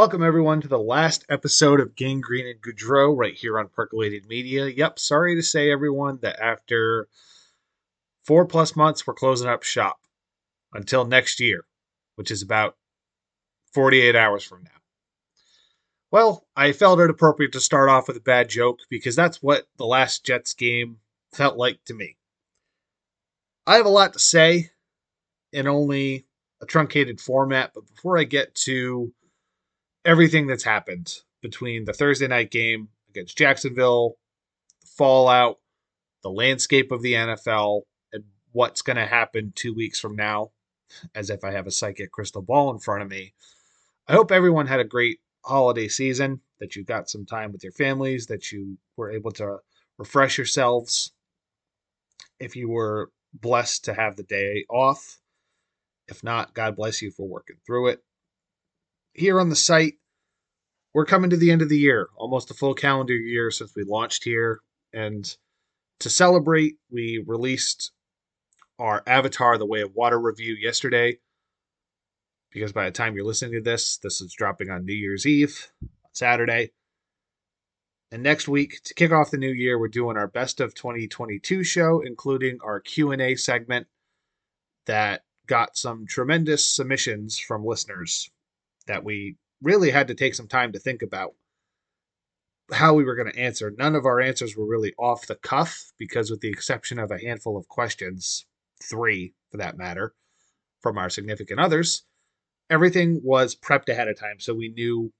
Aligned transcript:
Welcome, 0.00 0.22
everyone, 0.22 0.62
to 0.62 0.66
the 0.66 0.78
last 0.78 1.26
episode 1.28 1.78
of 1.78 1.94
Gangrene 1.94 2.46
and 2.46 2.62
Goudreau 2.62 3.14
right 3.14 3.34
here 3.34 3.58
on 3.58 3.68
Percolated 3.68 4.24
Media. 4.24 4.66
Yep, 4.66 4.98
sorry 4.98 5.34
to 5.36 5.42
say, 5.42 5.70
everyone, 5.70 6.20
that 6.22 6.40
after 6.40 7.06
four 8.24 8.46
plus 8.46 8.74
months, 8.74 9.06
we're 9.06 9.12
closing 9.12 9.46
up 9.46 9.62
shop 9.62 10.00
until 10.72 11.04
next 11.04 11.38
year, 11.38 11.66
which 12.16 12.30
is 12.30 12.40
about 12.40 12.78
48 13.74 14.16
hours 14.16 14.42
from 14.42 14.62
now. 14.62 14.80
Well, 16.10 16.46
I 16.56 16.72
felt 16.72 17.00
it 17.00 17.10
appropriate 17.10 17.52
to 17.52 17.60
start 17.60 17.90
off 17.90 18.08
with 18.08 18.16
a 18.16 18.20
bad 18.20 18.48
joke 18.48 18.78
because 18.88 19.14
that's 19.14 19.42
what 19.42 19.68
the 19.76 19.84
last 19.84 20.24
Jets 20.24 20.54
game 20.54 21.00
felt 21.34 21.58
like 21.58 21.84
to 21.84 21.92
me. 21.92 22.16
I 23.66 23.76
have 23.76 23.84
a 23.84 23.90
lot 23.90 24.14
to 24.14 24.18
say 24.18 24.70
in 25.52 25.68
only 25.68 26.24
a 26.62 26.64
truncated 26.64 27.20
format, 27.20 27.72
but 27.74 27.86
before 27.86 28.16
I 28.16 28.24
get 28.24 28.54
to 28.64 29.12
everything 30.04 30.46
that's 30.46 30.64
happened 30.64 31.14
between 31.42 31.84
the 31.84 31.92
Thursday 31.92 32.28
night 32.28 32.50
game 32.50 32.88
against 33.08 33.36
Jacksonville, 33.36 34.16
the 34.80 34.86
fallout, 34.86 35.58
the 36.22 36.30
landscape 36.30 36.92
of 36.92 37.02
the 37.02 37.14
NFL, 37.14 37.82
and 38.12 38.24
what's 38.52 38.82
going 38.82 38.96
to 38.96 39.06
happen 39.06 39.52
two 39.54 39.74
weeks 39.74 39.98
from 39.98 40.16
now, 40.16 40.50
as 41.14 41.30
if 41.30 41.44
I 41.44 41.52
have 41.52 41.66
a 41.66 41.70
psychic 41.70 42.12
crystal 42.12 42.42
ball 42.42 42.70
in 42.70 42.78
front 42.78 43.02
of 43.02 43.08
me. 43.08 43.34
I 44.08 44.12
hope 44.12 44.32
everyone 44.32 44.66
had 44.66 44.80
a 44.80 44.84
great 44.84 45.20
holiday 45.44 45.88
season, 45.88 46.40
that 46.58 46.76
you 46.76 46.84
got 46.84 47.08
some 47.08 47.24
time 47.24 47.52
with 47.52 47.62
your 47.62 47.72
families, 47.72 48.26
that 48.26 48.52
you 48.52 48.76
were 48.96 49.10
able 49.10 49.32
to 49.32 49.58
refresh 49.98 50.36
yourselves. 50.36 51.12
If 52.38 52.56
you 52.56 52.68
were 52.68 53.10
blessed 53.32 53.84
to 53.86 53.94
have 53.94 54.16
the 54.16 54.22
day 54.22 54.66
off, 54.68 55.20
if 56.08 56.22
not, 56.24 56.54
God 56.54 56.76
bless 56.76 57.00
you 57.00 57.10
for 57.10 57.26
working 57.26 57.56
through 57.66 57.88
it. 57.88 58.02
Here 59.12 59.40
on 59.40 59.48
the 59.48 59.56
site, 59.56 59.94
we're 60.94 61.04
coming 61.04 61.30
to 61.30 61.36
the 61.36 61.50
end 61.50 61.62
of 61.62 61.68
the 61.68 61.78
year, 61.78 62.08
almost 62.16 62.50
a 62.50 62.54
full 62.54 62.74
calendar 62.74 63.14
year 63.14 63.50
since 63.50 63.72
we 63.74 63.84
launched 63.84 64.24
here. 64.24 64.60
And 64.92 65.24
to 66.00 66.10
celebrate, 66.10 66.74
we 66.90 67.22
released 67.26 67.92
our 68.78 69.02
Avatar 69.06 69.58
The 69.58 69.66
Way 69.66 69.82
of 69.82 69.94
Water 69.94 70.18
review 70.18 70.54
yesterday. 70.54 71.18
Because 72.50 72.72
by 72.72 72.86
the 72.86 72.90
time 72.90 73.14
you're 73.14 73.24
listening 73.24 73.52
to 73.52 73.60
this, 73.60 73.98
this 73.98 74.20
is 74.20 74.34
dropping 74.36 74.70
on 74.70 74.84
New 74.84 74.94
Year's 74.94 75.26
Eve, 75.26 75.70
on 75.82 76.10
Saturday. 76.12 76.72
And 78.10 78.24
next 78.24 78.48
week, 78.48 78.80
to 78.84 78.94
kick 78.94 79.12
off 79.12 79.30
the 79.30 79.38
new 79.38 79.52
year, 79.52 79.78
we're 79.78 79.86
doing 79.86 80.16
our 80.16 80.26
best 80.26 80.58
of 80.60 80.74
2022 80.74 81.62
show, 81.62 82.00
including 82.04 82.58
our 82.64 82.80
Q&A 82.80 83.36
segment 83.36 83.86
that 84.86 85.22
got 85.46 85.76
some 85.76 86.06
tremendous 86.06 86.66
submissions 86.66 87.38
from 87.38 87.64
listeners 87.64 88.30
that 88.90 89.04
we 89.04 89.36
really 89.62 89.90
had 89.90 90.08
to 90.08 90.14
take 90.14 90.34
some 90.34 90.48
time 90.48 90.72
to 90.72 90.78
think 90.80 91.00
about 91.00 91.34
how 92.72 92.92
we 92.94 93.04
were 93.04 93.14
going 93.14 93.30
to 93.30 93.38
answer. 93.38 93.72
None 93.76 93.94
of 93.94 94.04
our 94.04 94.20
answers 94.20 94.56
were 94.56 94.66
really 94.66 94.92
off 94.98 95.26
the 95.26 95.36
cuff 95.36 95.92
because, 95.96 96.30
with 96.30 96.40
the 96.40 96.48
exception 96.48 96.98
of 96.98 97.10
a 97.10 97.20
handful 97.20 97.56
of 97.56 97.68
questions, 97.68 98.46
three 98.82 99.32
for 99.50 99.58
that 99.58 99.78
matter, 99.78 100.14
from 100.80 100.98
our 100.98 101.08
significant 101.08 101.60
others, 101.60 102.02
everything 102.68 103.20
was 103.22 103.54
prepped 103.54 103.88
ahead 103.88 104.08
of 104.08 104.18
time. 104.18 104.40
So 104.40 104.54
we 104.54 104.68
knew 104.68 105.12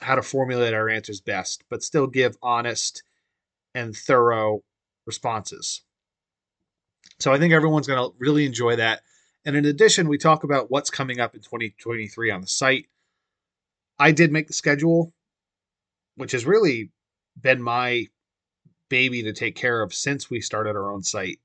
how 0.00 0.14
to 0.14 0.22
formulate 0.22 0.74
our 0.74 0.88
answers 0.88 1.20
best, 1.20 1.64
but 1.68 1.82
still 1.82 2.06
give 2.06 2.36
honest 2.42 3.02
and 3.74 3.94
thorough 3.94 4.62
responses. 5.06 5.82
So 7.18 7.32
I 7.32 7.38
think 7.38 7.52
everyone's 7.52 7.86
going 7.86 7.98
to 7.98 8.16
really 8.18 8.46
enjoy 8.46 8.76
that. 8.76 9.02
And 9.44 9.56
in 9.56 9.66
addition, 9.66 10.08
we 10.08 10.16
talk 10.16 10.42
about 10.42 10.70
what's 10.70 10.90
coming 10.90 11.20
up 11.20 11.34
in 11.34 11.42
2023 11.42 12.30
on 12.30 12.40
the 12.40 12.46
site. 12.46 12.86
I 13.98 14.12
did 14.12 14.32
make 14.32 14.46
the 14.48 14.52
schedule, 14.52 15.12
which 16.16 16.32
has 16.32 16.46
really 16.46 16.90
been 17.40 17.62
my 17.62 18.06
baby 18.88 19.22
to 19.22 19.32
take 19.32 19.56
care 19.56 19.82
of 19.82 19.94
since 19.94 20.30
we 20.30 20.40
started 20.40 20.76
our 20.76 20.90
own 20.90 21.02
site. 21.02 21.40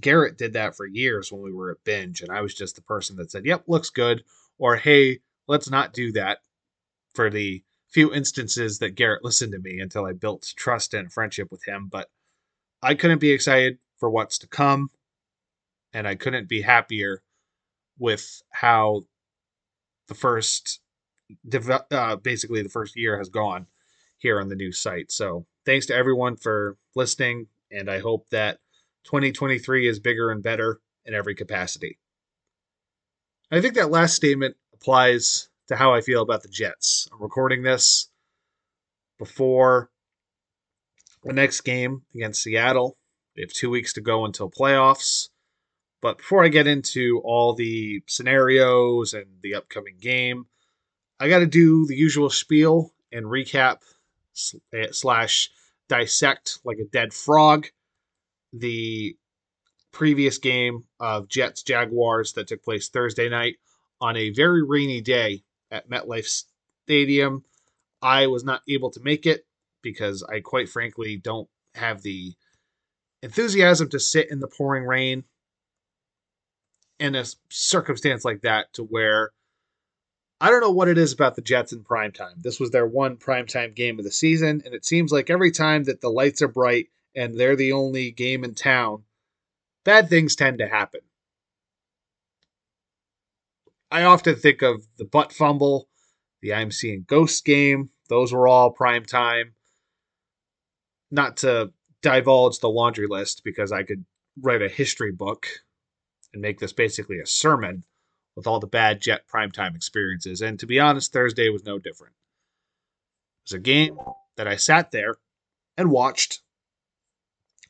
Garrett 0.00 0.38
did 0.38 0.52
that 0.52 0.76
for 0.76 0.86
years 0.86 1.32
when 1.32 1.42
we 1.42 1.52
were 1.52 1.72
at 1.72 1.84
Binge, 1.84 2.22
and 2.22 2.30
I 2.30 2.42
was 2.42 2.54
just 2.54 2.76
the 2.76 2.82
person 2.82 3.16
that 3.16 3.30
said, 3.30 3.44
Yep, 3.44 3.64
looks 3.66 3.90
good, 3.90 4.22
or 4.58 4.76
Hey, 4.76 5.20
let's 5.48 5.70
not 5.70 5.92
do 5.92 6.12
that 6.12 6.38
for 7.14 7.28
the 7.28 7.64
few 7.88 8.14
instances 8.14 8.78
that 8.78 8.94
Garrett 8.94 9.24
listened 9.24 9.52
to 9.52 9.58
me 9.58 9.80
until 9.80 10.06
I 10.06 10.12
built 10.12 10.52
trust 10.56 10.94
and 10.94 11.12
friendship 11.12 11.50
with 11.50 11.64
him. 11.66 11.88
But 11.90 12.08
I 12.82 12.94
couldn't 12.94 13.18
be 13.18 13.32
excited 13.32 13.78
for 13.98 14.08
what's 14.08 14.38
to 14.38 14.46
come, 14.46 14.90
and 15.92 16.06
I 16.06 16.14
couldn't 16.14 16.48
be 16.48 16.62
happier 16.62 17.22
with 17.98 18.42
how 18.50 19.02
the 20.06 20.14
first 20.14 20.79
uh, 21.90 22.16
basically 22.16 22.62
the 22.62 22.68
first 22.68 22.96
year 22.96 23.18
has 23.18 23.28
gone 23.28 23.66
here 24.18 24.40
on 24.40 24.48
the 24.48 24.56
new 24.56 24.72
site. 24.72 25.10
So 25.10 25.46
thanks 25.64 25.86
to 25.86 25.94
everyone 25.94 26.36
for 26.36 26.76
listening, 26.94 27.46
and 27.70 27.90
I 27.90 28.00
hope 28.00 28.28
that 28.30 28.58
2023 29.04 29.88
is 29.88 29.98
bigger 29.98 30.30
and 30.30 30.42
better 30.42 30.80
in 31.04 31.14
every 31.14 31.34
capacity. 31.34 31.98
I 33.50 33.60
think 33.60 33.74
that 33.74 33.90
last 33.90 34.14
statement 34.14 34.56
applies 34.74 35.48
to 35.68 35.76
how 35.76 35.94
I 35.94 36.00
feel 36.00 36.22
about 36.22 36.42
the 36.42 36.48
Jets. 36.48 37.08
I'm 37.12 37.22
recording 37.22 37.62
this 37.62 38.10
before 39.18 39.90
the 41.24 41.32
next 41.32 41.62
game 41.62 42.02
against 42.14 42.42
Seattle. 42.42 42.96
We 43.36 43.42
have 43.42 43.52
two 43.52 43.70
weeks 43.70 43.92
to 43.94 44.00
go 44.00 44.24
until 44.24 44.50
playoffs. 44.50 45.28
But 46.02 46.18
before 46.18 46.44
I 46.44 46.48
get 46.48 46.66
into 46.66 47.20
all 47.24 47.54
the 47.54 48.02
scenarios 48.06 49.12
and 49.12 49.26
the 49.42 49.54
upcoming 49.54 49.96
game, 50.00 50.46
I 51.20 51.28
got 51.28 51.40
to 51.40 51.46
do 51.46 51.86
the 51.86 51.94
usual 51.94 52.30
spiel 52.30 52.92
and 53.12 53.26
recap 53.26 53.82
eh, 54.72 54.86
slash 54.90 55.50
dissect 55.88 56.60
like 56.64 56.78
a 56.78 56.88
dead 56.90 57.12
frog 57.12 57.66
the 58.52 59.16
previous 59.92 60.38
game 60.38 60.84
of 60.98 61.28
Jets 61.28 61.62
Jaguars 61.62 62.32
that 62.34 62.48
took 62.48 62.62
place 62.62 62.88
Thursday 62.88 63.28
night 63.28 63.56
on 64.00 64.16
a 64.16 64.30
very 64.30 64.62
rainy 64.62 65.00
day 65.00 65.42
at 65.70 65.88
MetLife 65.90 66.44
Stadium. 66.84 67.44
I 68.00 68.26
was 68.28 68.44
not 68.44 68.62
able 68.68 68.90
to 68.92 69.00
make 69.00 69.26
it 69.26 69.46
because 69.82 70.22
I 70.22 70.40
quite 70.40 70.68
frankly 70.68 71.16
don't 71.16 71.48
have 71.74 72.02
the 72.02 72.34
enthusiasm 73.22 73.88
to 73.90 74.00
sit 74.00 74.30
in 74.30 74.40
the 74.40 74.48
pouring 74.48 74.84
rain 74.84 75.24
in 76.98 77.14
a 77.14 77.24
circumstance 77.48 78.24
like 78.24 78.42
that 78.42 78.72
to 78.74 78.84
where 78.84 79.30
I 80.40 80.50
don't 80.50 80.62
know 80.62 80.70
what 80.70 80.88
it 80.88 80.96
is 80.96 81.12
about 81.12 81.36
the 81.36 81.42
Jets 81.42 81.72
in 81.72 81.84
primetime. 81.84 82.42
This 82.42 82.58
was 82.58 82.70
their 82.70 82.86
one 82.86 83.16
primetime 83.16 83.74
game 83.74 83.98
of 83.98 84.04
the 84.04 84.10
season, 84.10 84.62
and 84.64 84.74
it 84.74 84.86
seems 84.86 85.12
like 85.12 85.28
every 85.28 85.50
time 85.50 85.84
that 85.84 86.00
the 86.00 86.08
lights 86.08 86.40
are 86.40 86.48
bright 86.48 86.88
and 87.14 87.38
they're 87.38 87.56
the 87.56 87.72
only 87.72 88.10
game 88.10 88.42
in 88.42 88.54
town, 88.54 89.04
bad 89.84 90.08
things 90.08 90.34
tend 90.34 90.58
to 90.58 90.68
happen. 90.68 91.00
I 93.90 94.04
often 94.04 94.36
think 94.36 94.62
of 94.62 94.86
the 94.96 95.04
butt 95.04 95.32
fumble, 95.32 95.88
the 96.40 96.54
I'm 96.54 96.70
seeing 96.70 97.04
ghost 97.06 97.44
game. 97.44 97.90
Those 98.08 98.32
were 98.32 98.48
all 98.48 98.70
prime 98.70 99.04
time. 99.04 99.54
Not 101.10 101.38
to 101.38 101.72
divulge 102.02 102.60
the 102.60 102.70
laundry 102.70 103.08
list 103.08 103.42
because 103.44 103.72
I 103.72 103.82
could 103.82 104.06
write 104.40 104.62
a 104.62 104.68
history 104.68 105.12
book 105.12 105.48
and 106.32 106.40
make 106.40 106.60
this 106.60 106.72
basically 106.72 107.18
a 107.18 107.26
sermon 107.26 107.84
with 108.36 108.46
all 108.46 108.60
the 108.60 108.66
bad 108.66 109.00
Jet 109.00 109.22
primetime 109.32 109.74
experiences. 109.74 110.40
And 110.40 110.58
to 110.60 110.66
be 110.66 110.80
honest, 110.80 111.12
Thursday 111.12 111.48
was 111.48 111.64
no 111.64 111.78
different. 111.78 112.14
It 113.42 113.52
was 113.52 113.56
a 113.58 113.60
game 113.60 113.98
that 114.36 114.46
I 114.46 114.56
sat 114.56 114.90
there 114.90 115.16
and 115.76 115.90
watched, 115.90 116.40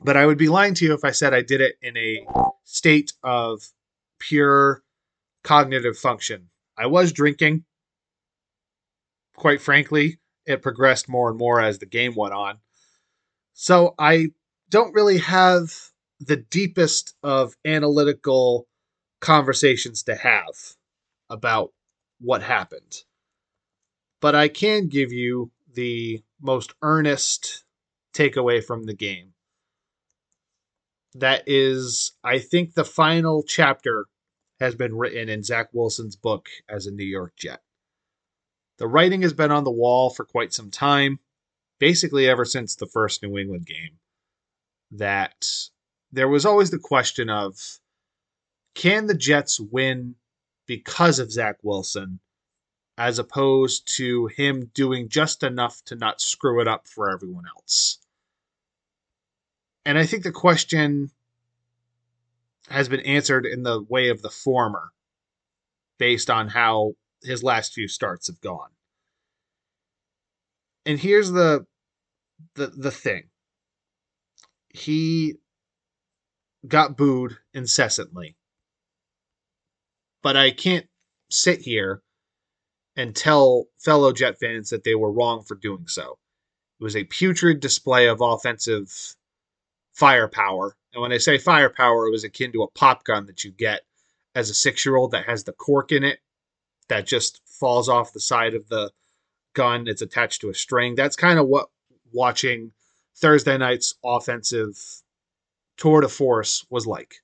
but 0.01 0.17
I 0.17 0.27
would 0.27 0.39
be 0.39 0.49
lying 0.49 0.75
to 0.75 0.85
you 0.85 0.95
if 0.95 1.05
I 1.05 1.11
said 1.11 1.35
I 1.35 1.43
did 1.43 1.61
it 1.61 1.77
in 1.83 1.97
a 1.97 2.27
state 2.65 3.13
of 3.23 3.63
pure 4.19 4.83
cognitive 5.43 5.97
function. 5.97 6.51
I 6.77 6.87
was 6.87 7.13
drinking. 7.13 7.65
Quite 9.37 9.61
frankly, 9.61 10.19
it 10.47 10.63
progressed 10.63 11.09
more 11.09 11.31
and 11.31 11.39
more 11.39 11.61
as 11.61 11.79
the 11.79 11.87
game 11.87 12.15
went 12.15 12.35
on. 12.35 12.59
So 13.55 13.95
I 13.99 14.29
don't 14.69 14.95
really 14.95 15.19
have 15.19 15.73
the 16.21 16.37
deepest 16.37 17.15
of 17.23 17.57
analytical 17.65 18.67
conversations 19.21 20.03
to 20.05 20.15
have 20.15 20.77
about 21.29 21.73
what 22.21 22.43
happened. 22.43 23.05
But 24.21 24.35
I 24.35 24.49
can 24.49 24.89
give 24.89 25.13
you 25.13 25.51
the 25.73 26.23
most 26.41 26.75
earnest 26.83 27.65
takeaway 28.15 28.63
from 28.63 28.85
the 28.85 28.95
game. 28.95 29.33
That 31.15 31.45
is, 31.47 32.13
I 32.23 32.39
think 32.39 32.75
the 32.75 32.85
final 32.85 33.43
chapter 33.43 34.07
has 34.61 34.75
been 34.75 34.97
written 34.97 35.29
in 35.29 35.43
Zach 35.43 35.69
Wilson's 35.73 36.17
book 36.17 36.49
as 36.69 36.87
a 36.87 36.91
New 36.91 37.05
York 37.05 37.33
Jet. 37.37 37.61
The 38.79 38.87
writing 38.87 39.23
has 39.23 39.33
been 39.33 39.51
on 39.51 39.65
the 39.65 39.71
wall 39.71 40.11
for 40.11 40.25
quite 40.25 40.53
some 40.53 40.71
time, 40.71 41.19
basically 41.79 42.29
ever 42.29 42.45
since 42.45 42.75
the 42.75 42.87
first 42.87 43.23
New 43.23 43.39
England 43.39 43.67
game. 43.67 43.99
That 44.91 45.47
there 46.13 46.29
was 46.29 46.45
always 46.45 46.71
the 46.71 46.79
question 46.79 47.31
of 47.31 47.57
can 48.75 49.07
the 49.07 49.15
Jets 49.15 49.61
win 49.61 50.15
because 50.67 51.19
of 51.19 51.33
Zach 51.33 51.57
Wilson 51.63 52.21
as 52.97 53.19
opposed 53.19 53.97
to 53.97 54.27
him 54.27 54.71
doing 54.75 55.09
just 55.09 55.43
enough 55.43 55.83
to 55.87 55.97
not 55.97 56.21
screw 56.21 56.61
it 56.61 56.69
up 56.69 56.87
for 56.87 57.11
everyone 57.11 57.45
else. 57.57 57.99
And 59.87 59.97
I 59.97 60.05
think 60.05 60.23
the 60.23 60.33
question 60.33 61.11
has 62.69 62.89
been 62.89 63.01
answered 63.01 63.47
in 63.47 63.63
the 63.63 63.83
way 63.89 64.11
of 64.11 64.23
the 64.23 64.31
former 64.31 64.91
based 65.99 66.31
on 66.31 66.49
how 66.49 66.93
his 67.23 67.43
last 67.43 67.73
few 67.73 67.89
starts 67.89 68.27
have 68.27 68.41
gone. 68.41 68.71
And 70.85 70.99
here's 70.99 71.31
the 71.31 71.67
the 72.55 72.67
the 72.69 72.91
thing. 72.91 73.31
He 74.69 75.37
got 76.67 76.97
booed 76.97 77.39
incessantly. 77.55 78.37
But 80.23 80.37
I 80.37 80.51
can't 80.51 80.87
sit 81.31 81.61
here 81.61 82.03
and 82.97 83.15
tell 83.15 83.67
fellow 83.79 84.13
Jet 84.13 84.39
fans 84.39 84.71
that 84.71 84.85
they 84.85 84.95
were 84.95 85.13
wrong 85.13 85.43
for 85.43 85.55
doing 85.55 85.87
so. 85.87 86.19
It 86.81 86.85
was 86.85 86.97
a 86.97 87.05
putrid 87.05 87.61
display 87.61 88.09
of 88.09 88.21
offensive 88.21 89.15
firepower. 89.93 90.77
And 90.93 91.03
when 91.03 91.13
I 91.13 91.19
say 91.19 91.39
firepower, 91.39 92.07
it 92.07 92.11
was 92.11 92.25
akin 92.25 92.53
to 92.53 92.63
a 92.63 92.71
pop 92.71 93.05
gun 93.05 93.27
that 93.27 93.45
you 93.45 93.53
get 93.53 93.83
as 94.35 94.51
a 94.51 94.55
six 94.55 94.85
year 94.85 94.97
old 94.97 95.13
that 95.13 95.27
has 95.27 95.45
the 95.45 95.53
cork 95.53 95.93
in 95.93 96.05
it 96.05 96.21
that 96.89 97.07
just 97.07 97.41
falls 97.47 97.89
off 97.89 98.13
the 98.13 98.21
side 98.21 98.55
of 98.55 98.69
the 98.69 98.91
gun. 99.55 99.87
It's 99.87 100.03
attached 100.03 100.41
to 100.41 100.51
a 100.51 100.55
string. 100.55 100.95
That's 100.95 101.17
kind 101.17 101.39
of 101.39 101.47
what 101.47 101.69
watching 102.13 102.73
Thursday 103.17 103.57
night's 103.59 103.95
offensive 104.05 104.77
tour 105.77 106.01
de 106.01 106.09
force 106.09 106.65
was 106.71 106.87
like. 106.87 107.17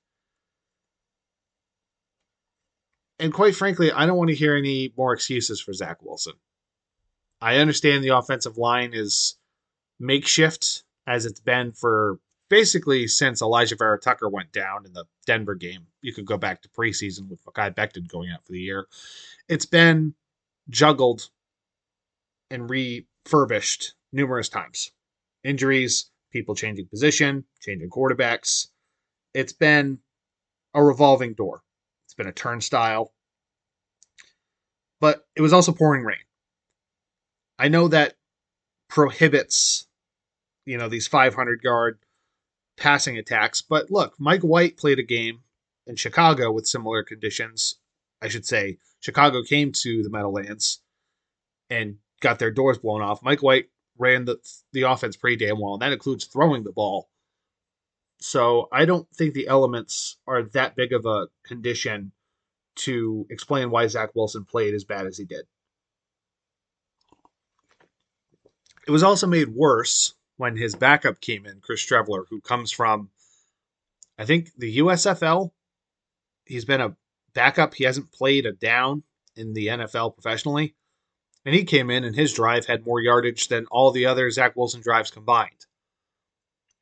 And 3.19 3.33
quite 3.33 3.55
frankly, 3.55 3.91
I 3.91 4.05
don't 4.05 4.17
want 4.17 4.29
to 4.29 4.35
hear 4.35 4.55
any 4.55 4.93
more 4.95 5.13
excuses 5.13 5.59
for 5.59 5.73
Zach 5.73 6.03
Wilson. 6.03 6.33
I 7.41 7.57
understand 7.57 8.03
the 8.03 8.15
offensive 8.17 8.57
line 8.57 8.91
is 8.93 9.37
makeshift 9.99 10.83
as 11.07 11.25
it's 11.25 11.39
been 11.39 11.71
for 11.71 12.19
basically 12.49 13.07
since 13.07 13.41
Elijah 13.41 13.75
Vera 13.75 13.99
Tucker 13.99 14.29
went 14.29 14.51
down 14.51 14.85
in 14.85 14.93
the 14.93 15.05
Denver 15.25 15.55
game. 15.55 15.87
You 16.01 16.13
could 16.13 16.25
go 16.25 16.37
back 16.37 16.61
to 16.61 16.69
preseason 16.69 17.29
with 17.29 17.43
Mekhi 17.43 17.75
Becton 17.75 18.07
going 18.07 18.31
out 18.31 18.45
for 18.45 18.53
the 18.53 18.59
year. 18.59 18.87
It's 19.49 19.65
been 19.65 20.13
juggled 20.69 21.29
and 22.49 22.69
refurbished 22.69 23.93
numerous 24.11 24.49
times. 24.49 24.91
Injuries, 25.43 26.09
people 26.31 26.55
changing 26.55 26.87
position, 26.87 27.45
changing 27.61 27.89
quarterbacks. 27.89 28.67
It's 29.33 29.53
been 29.53 29.99
a 30.73 30.83
revolving 30.83 31.33
door. 31.33 31.63
Been 32.17 32.27
a 32.27 32.31
turnstile. 32.31 33.13
But 34.99 35.27
it 35.35 35.41
was 35.41 35.53
also 35.53 35.71
pouring 35.71 36.03
rain. 36.03 36.17
I 37.59 37.67
know 37.67 37.87
that 37.87 38.15
prohibits, 38.89 39.87
you 40.65 40.77
know, 40.77 40.89
these 40.89 41.07
500 41.07 41.61
yard 41.63 41.99
passing 42.77 43.17
attacks. 43.17 43.61
But 43.61 43.91
look, 43.91 44.15
Mike 44.19 44.41
White 44.41 44.77
played 44.77 44.99
a 44.99 45.03
game 45.03 45.41
in 45.85 45.95
Chicago 45.95 46.51
with 46.51 46.67
similar 46.67 47.03
conditions. 47.03 47.75
I 48.21 48.27
should 48.27 48.45
say, 48.45 48.77
Chicago 48.99 49.43
came 49.43 49.71
to 49.71 50.03
the 50.03 50.09
Meadowlands 50.09 50.81
and 51.69 51.97
got 52.19 52.39
their 52.39 52.51
doors 52.51 52.77
blown 52.77 53.01
off. 53.01 53.21
Mike 53.21 53.43
White 53.43 53.69
ran 53.97 54.25
the 54.25 54.37
the 54.73 54.83
offense 54.83 55.15
pretty 55.15 55.45
damn 55.45 55.59
well, 55.59 55.73
and 55.73 55.81
that 55.81 55.93
includes 55.93 56.25
throwing 56.25 56.63
the 56.63 56.71
ball. 56.71 57.09
So 58.19 58.67
I 58.71 58.85
don't 58.85 59.07
think 59.15 59.33
the 59.33 59.47
elements 59.47 60.17
are 60.25 60.43
that 60.43 60.75
big 60.75 60.93
of 60.93 61.05
a 61.05 61.27
condition 61.45 62.11
to 62.77 63.25
explain 63.29 63.69
why 63.69 63.87
Zach 63.87 64.11
Wilson 64.15 64.45
played 64.45 64.73
as 64.73 64.83
bad 64.83 65.05
as 65.05 65.17
he 65.17 65.25
did. 65.25 65.45
It 68.87 68.91
was 68.91 69.03
also 69.03 69.27
made 69.27 69.49
worse 69.49 70.15
when 70.37 70.55
his 70.55 70.75
backup 70.75 71.19
came 71.19 71.45
in, 71.45 71.59
Chris 71.59 71.85
Streveler, 71.85 72.23
who 72.29 72.39
comes 72.39 72.71
from, 72.71 73.09
I 74.17 74.25
think, 74.25 74.51
the 74.57 74.77
USFL. 74.77 75.51
He's 76.45 76.65
been 76.65 76.81
a 76.81 76.95
backup. 77.33 77.73
He 77.73 77.83
hasn't 77.83 78.11
played 78.11 78.45
a 78.45 78.53
down 78.53 79.03
in 79.35 79.53
the 79.53 79.67
NFL 79.67 80.13
professionally. 80.13 80.75
And 81.45 81.53
he 81.53 81.65
came 81.65 81.89
in, 81.89 82.03
and 82.03 82.15
his 82.15 82.33
drive 82.33 82.65
had 82.65 82.85
more 82.85 82.99
yardage 83.01 83.47
than 83.47 83.67
all 83.67 83.91
the 83.91 84.05
other 84.05 84.29
Zach 84.31 84.55
Wilson 84.55 84.81
drives 84.81 85.11
combined. 85.11 85.66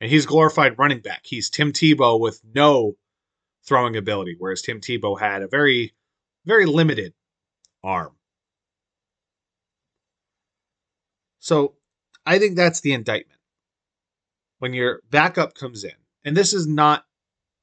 And 0.00 0.10
he's 0.10 0.26
glorified 0.26 0.78
running 0.78 1.00
back. 1.00 1.22
He's 1.24 1.48
Tim 1.48 1.72
Tebow 1.72 2.20
with 2.20 2.40
no 2.54 2.96
throwing 3.64 3.96
ability, 3.96 4.36
whereas 4.38 4.62
Tim 4.62 4.80
Tebow 4.80 5.18
had 5.18 5.42
a 5.42 5.48
very, 5.48 5.94
very 6.44 6.66
limited 6.66 7.14
arm. 7.82 8.12
So 11.40 11.74
I 12.26 12.38
think 12.38 12.56
that's 12.56 12.80
the 12.80 12.92
indictment. 12.92 13.40
When 14.58 14.74
your 14.74 15.00
backup 15.10 15.54
comes 15.54 15.84
in, 15.84 15.92
and 16.24 16.36
this 16.36 16.52
is 16.52 16.66
not 16.66 17.04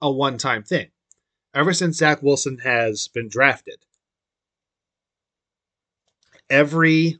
a 0.01 0.11
one 0.11 0.37
time 0.37 0.63
thing, 0.63 0.89
ever 1.53 1.73
since 1.73 1.97
Zach 1.97 2.23
Wilson 2.23 2.59
has 2.59 3.07
been 3.09 3.27
drafted, 3.27 3.77
every 6.49 7.19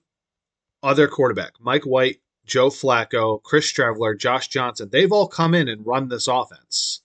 other 0.82 1.08
quarterback, 1.08 1.54
Mike 1.60 1.84
White, 1.84 2.22
Joe 2.46 2.70
Flacco, 2.70 3.42
Chris 3.42 3.72
Streveler, 3.72 4.18
Josh 4.18 4.48
Johnson, 4.48 4.90
they've 4.92 5.12
all 5.12 5.28
come 5.28 5.54
in 5.54 5.68
and 5.68 5.86
run 5.86 6.10
this 6.10 6.28
offense. 6.28 7.02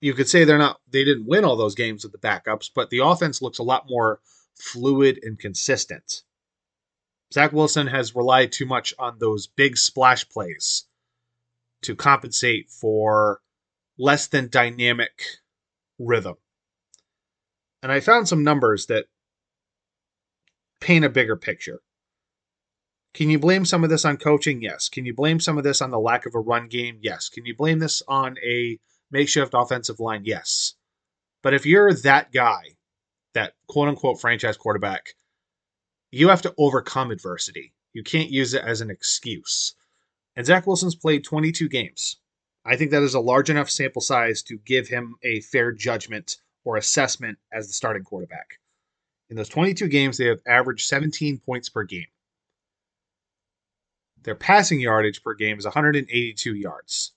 You 0.00 0.14
could 0.14 0.28
say 0.28 0.44
they're 0.44 0.58
not 0.58 0.80
they 0.90 1.04
didn't 1.04 1.26
win 1.26 1.44
all 1.44 1.56
those 1.56 1.74
games 1.74 2.04
with 2.04 2.12
the 2.12 2.18
backups, 2.18 2.70
but 2.74 2.90
the 2.90 2.98
offense 2.98 3.42
looks 3.42 3.58
a 3.58 3.62
lot 3.62 3.88
more 3.88 4.20
fluid 4.54 5.18
and 5.22 5.38
consistent. 5.38 6.22
Zach 7.32 7.52
Wilson 7.52 7.88
has 7.88 8.14
relied 8.14 8.52
too 8.52 8.66
much 8.66 8.94
on 8.98 9.18
those 9.18 9.46
big 9.46 9.76
splash 9.76 10.28
plays 10.28 10.84
to 11.82 11.96
compensate 11.96 12.70
for 12.70 13.40
less 13.98 14.26
than 14.28 14.48
dynamic 14.48 15.22
rhythm. 15.98 16.36
And 17.82 17.90
I 17.90 18.00
found 18.00 18.28
some 18.28 18.44
numbers 18.44 18.86
that 18.86 19.06
paint 20.80 21.04
a 21.04 21.08
bigger 21.08 21.36
picture. 21.36 21.80
Can 23.14 23.30
you 23.30 23.38
blame 23.38 23.64
some 23.64 23.82
of 23.82 23.88
this 23.90 24.04
on 24.04 24.18
coaching? 24.18 24.60
Yes. 24.60 24.88
Can 24.88 25.06
you 25.06 25.14
blame 25.14 25.40
some 25.40 25.56
of 25.56 25.64
this 25.64 25.80
on 25.80 25.90
the 25.90 25.98
lack 25.98 26.26
of 26.26 26.34
a 26.34 26.38
run 26.40 26.68
game? 26.68 26.98
Yes. 27.00 27.30
Can 27.30 27.46
you 27.46 27.56
blame 27.56 27.78
this 27.78 28.02
on 28.06 28.36
a 28.44 28.78
makeshift 29.10 29.54
offensive 29.54 30.00
line? 30.00 30.22
Yes. 30.24 30.74
But 31.42 31.54
if 31.54 31.64
you're 31.64 31.94
that 31.94 32.32
guy, 32.32 32.76
that 33.32 33.54
quote 33.68 33.88
unquote 33.88 34.20
franchise 34.20 34.56
quarterback, 34.56 35.14
you 36.10 36.28
have 36.28 36.42
to 36.42 36.54
overcome 36.58 37.10
adversity. 37.10 37.72
You 37.94 38.02
can't 38.02 38.30
use 38.30 38.52
it 38.52 38.62
as 38.62 38.82
an 38.82 38.90
excuse. 38.90 39.74
And 40.36 40.44
Zach 40.44 40.66
Wilson's 40.66 40.94
played 40.94 41.24
22 41.24 41.68
games. 41.68 42.18
I 42.66 42.76
think 42.76 42.90
that 42.90 43.02
is 43.02 43.14
a 43.14 43.20
large 43.20 43.48
enough 43.48 43.70
sample 43.70 44.02
size 44.02 44.42
to 44.42 44.58
give 44.58 44.88
him 44.88 45.14
a 45.22 45.40
fair 45.40 45.72
judgment 45.72 46.36
or 46.64 46.76
assessment 46.76 47.38
as 47.50 47.68
the 47.68 47.72
starting 47.72 48.02
quarterback. 48.02 48.58
In 49.28 49.36
those 49.36 49.48
22 49.48 49.88
games, 49.88 50.18
they 50.18 50.26
have 50.26 50.40
averaged 50.46 50.86
17 50.86 51.38
points 51.38 51.68
per 51.68 51.82
game. 51.82 52.06
Their 54.22 54.34
passing 54.34 54.80
yardage 54.80 55.22
per 55.22 55.34
game 55.34 55.58
is 55.58 55.64
182 55.64 56.54
yards. 56.54 57.12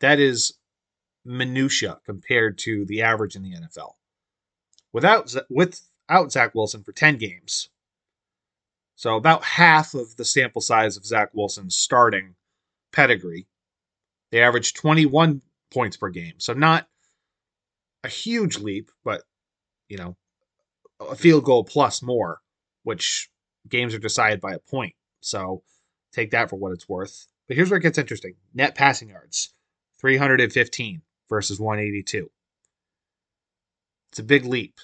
That 0.00 0.18
is 0.18 0.54
minutia 1.24 2.00
compared 2.06 2.58
to 2.58 2.84
the 2.86 3.02
average 3.02 3.36
in 3.36 3.42
the 3.42 3.52
NFL. 3.52 3.94
Without 4.92 5.34
without 5.48 6.32
Zach 6.32 6.54
Wilson 6.54 6.82
for 6.82 6.92
10 6.92 7.18
games, 7.18 7.68
so 8.96 9.16
about 9.16 9.44
half 9.44 9.94
of 9.94 10.16
the 10.16 10.24
sample 10.24 10.60
size 10.60 10.96
of 10.96 11.04
Zach 11.04 11.30
Wilson's 11.32 11.76
starting 11.76 12.34
pedigree, 12.92 13.46
they 14.30 14.42
averaged 14.42 14.76
21 14.76 15.42
points 15.72 15.96
per 15.96 16.10
game. 16.10 16.34
So 16.38 16.52
not 16.52 16.88
a 18.04 18.08
huge 18.08 18.58
leap, 18.58 18.90
but 19.04 19.22
you 19.88 19.96
know, 19.96 20.16
a 21.00 21.16
field 21.16 21.44
goal 21.44 21.64
plus 21.64 22.02
more, 22.02 22.40
which 22.82 23.30
games 23.68 23.94
are 23.94 23.98
decided 23.98 24.40
by 24.40 24.52
a 24.52 24.58
point. 24.58 24.94
So 25.20 25.62
take 26.12 26.30
that 26.32 26.50
for 26.50 26.56
what 26.56 26.72
it's 26.72 26.88
worth. 26.88 27.26
But 27.48 27.56
here's 27.56 27.70
where 27.70 27.78
it 27.78 27.82
gets 27.82 27.98
interesting 27.98 28.34
net 28.54 28.74
passing 28.74 29.08
yards 29.08 29.54
315 30.00 31.02
versus 31.28 31.58
182. 31.60 32.30
It's 34.10 34.18
a 34.18 34.24
big 34.24 34.44
leap. 34.44 34.74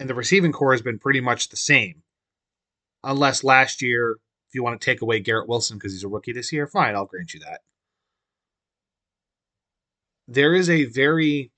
And 0.00 0.10
the 0.10 0.14
receiving 0.14 0.52
core 0.52 0.72
has 0.72 0.82
been 0.82 0.98
pretty 0.98 1.20
much 1.20 1.48
the 1.48 1.56
same. 1.56 2.02
Unless 3.04 3.44
last 3.44 3.82
year, 3.82 4.18
if 4.48 4.54
you 4.54 4.62
want 4.62 4.80
to 4.80 4.84
take 4.84 5.02
away 5.02 5.20
Garrett 5.20 5.48
Wilson 5.48 5.76
because 5.76 5.92
he's 5.92 6.04
a 6.04 6.08
rookie 6.08 6.32
this 6.32 6.52
year, 6.52 6.66
fine, 6.66 6.94
I'll 6.94 7.06
grant 7.06 7.34
you 7.34 7.40
that. 7.40 7.60
There 10.26 10.54
is 10.54 10.70
a 10.70 10.84
very 10.84 11.52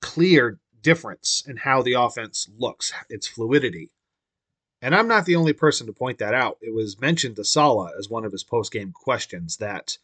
clear 0.00 0.60
difference 0.84 1.42
in 1.48 1.56
how 1.56 1.82
the 1.82 1.94
offense 1.94 2.48
looks, 2.56 2.92
its 3.08 3.26
fluidity. 3.26 3.90
And 4.80 4.94
I'm 4.94 5.08
not 5.08 5.24
the 5.24 5.34
only 5.34 5.54
person 5.54 5.86
to 5.88 5.92
point 5.92 6.18
that 6.18 6.34
out. 6.34 6.58
It 6.60 6.72
was 6.74 7.00
mentioned 7.00 7.36
to 7.36 7.44
Saleh 7.44 7.90
as 7.98 8.08
one 8.08 8.24
of 8.24 8.32
his 8.32 8.44
post 8.44 8.70
game 8.70 8.92
questions 8.92 9.56
that 9.56 9.98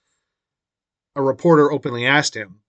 a 1.14 1.22
reporter 1.22 1.70
openly 1.70 2.06
asked 2.06 2.34
him, 2.34 2.62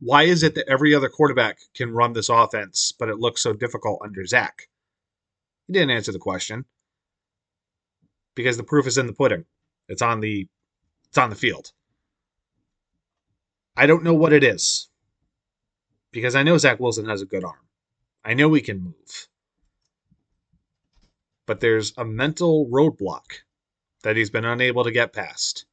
Why 0.00 0.24
is 0.24 0.42
it 0.42 0.54
that 0.54 0.68
every 0.68 0.94
other 0.94 1.08
quarterback 1.08 1.58
can 1.74 1.92
run 1.92 2.14
this 2.14 2.30
offense, 2.30 2.92
but 2.98 3.10
it 3.10 3.18
looks 3.18 3.42
so 3.42 3.52
difficult 3.52 4.00
under 4.02 4.24
Zach? 4.24 4.68
He 5.66 5.74
didn't 5.74 5.90
answer 5.90 6.12
the 6.12 6.18
question 6.18 6.64
because 8.34 8.56
the 8.56 8.64
proof 8.64 8.86
is 8.86 8.98
in 8.98 9.06
the 9.06 9.12
pudding. 9.12 9.44
It's 9.86 10.02
on 10.02 10.20
the 10.20 10.48
it's 11.08 11.18
on 11.18 11.30
the 11.30 11.36
field. 11.36 11.72
I 13.76 13.86
don't 13.86 14.04
know 14.04 14.14
what 14.14 14.32
it 14.32 14.44
is 14.44 14.89
because 16.12 16.34
I 16.34 16.42
know 16.42 16.58
Zach 16.58 16.80
Wilson 16.80 17.06
has 17.06 17.22
a 17.22 17.26
good 17.26 17.44
arm. 17.44 17.68
I 18.24 18.34
know 18.34 18.52
he 18.52 18.60
can 18.60 18.82
move. 18.82 19.28
But 21.46 21.60
there's 21.60 21.92
a 21.96 22.04
mental 22.04 22.68
roadblock 22.70 23.42
that 24.02 24.16
he's 24.16 24.30
been 24.30 24.44
unable 24.44 24.84
to 24.84 24.90
get 24.90 25.12
past. 25.12 25.66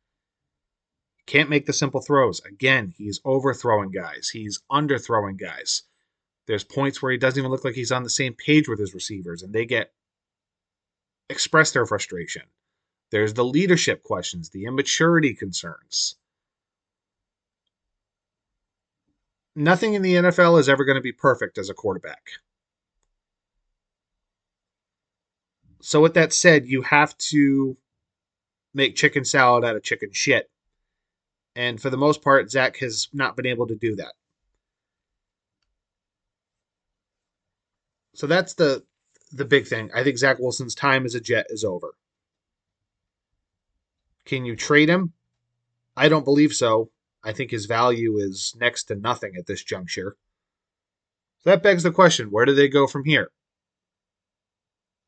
Can't 1.26 1.50
make 1.50 1.66
the 1.66 1.74
simple 1.74 2.02
throws. 2.02 2.40
Again, 2.46 2.94
he's 2.98 3.20
overthrowing 3.26 3.92
guys. 3.92 4.30
He's 4.30 4.62
underthrowing 4.72 5.38
guys. 5.38 5.84
There's 6.48 6.64
points 6.64 7.02
where 7.02 7.12
he 7.12 7.18
doesn't 7.18 7.38
even 7.38 7.52
look 7.52 7.66
like 7.66 7.76
he's 7.76 7.92
on 7.92 8.04
the 8.04 8.10
same 8.10 8.34
page 8.34 8.70
with 8.70 8.80
his 8.80 8.94
receivers, 8.94 9.44
and 9.44 9.54
they 9.54 9.66
get 9.66 9.92
express 11.30 11.72
their 11.74 11.86
frustration. 11.86 12.44
There's 13.12 13.34
the 13.34 13.44
leadership 13.44 14.04
questions, 14.04 14.50
the 14.50 14.66
immaturity 14.66 15.34
concerns. 15.34 16.16
Nothing 19.58 19.96
in 19.96 20.04
the 20.04 20.14
NFL 20.14 20.60
is 20.60 20.70
ever 20.70 20.86
going 20.86 20.98
to 20.98 21.02
be 21.02 21.12
perfect 21.12 21.58
as 21.58 21.68
a 21.68 21.74
quarterback. 21.74 22.22
So, 25.82 26.00
with 26.00 26.14
that 26.14 26.32
said, 26.32 26.68
you 26.68 26.84
have 26.84 27.18
to 27.30 27.76
make 28.76 28.96
chicken 28.96 29.26
salad 29.26 29.66
out 29.66 29.76
of 29.76 29.82
chicken 29.82 30.12
shit. 30.12 30.52
And 31.56 31.82
for 31.82 31.90
the 31.90 31.98
most 31.98 32.22
part, 32.22 32.52
Zach 32.52 32.78
has 32.78 33.08
not 33.14 33.36
been 33.36 33.48
able 33.48 33.66
to 33.66 33.76
do 33.76 33.96
that. 33.96 34.14
So 38.14 38.28
that's 38.28 38.54
the 38.54 38.84
the 39.32 39.46
big 39.46 39.66
thing. 39.66 39.90
I 39.92 40.04
think 40.04 40.20
Zach 40.20 40.38
Wilson's 40.38 40.76
time 40.76 41.04
as 41.04 41.16
a 41.16 41.20
Jet 41.20 41.48
is 41.50 41.64
over. 41.64 41.96
Can 44.26 44.46
you 44.46 44.56
trade 44.56 44.88
him? 44.88 45.14
I 45.96 46.10
don't 46.10 46.26
believe 46.26 46.54
so. 46.54 46.92
I 47.28 47.34
think 47.34 47.52
his 47.52 47.66
value 47.66 48.18
is 48.18 48.56
next 48.58 48.86
to 48.86 48.96
nothing 48.96 49.36
at 49.38 49.48
this 49.48 49.62
juncture. 49.62 50.16
So 51.40 51.50
that 51.50 51.62
begs 51.62 51.84
the 51.84 51.92
question 51.92 52.32
where 52.32 52.46
do 52.46 52.56
they 52.56 52.70
go 52.70 52.88
from 52.88 53.04
here? 53.04 53.32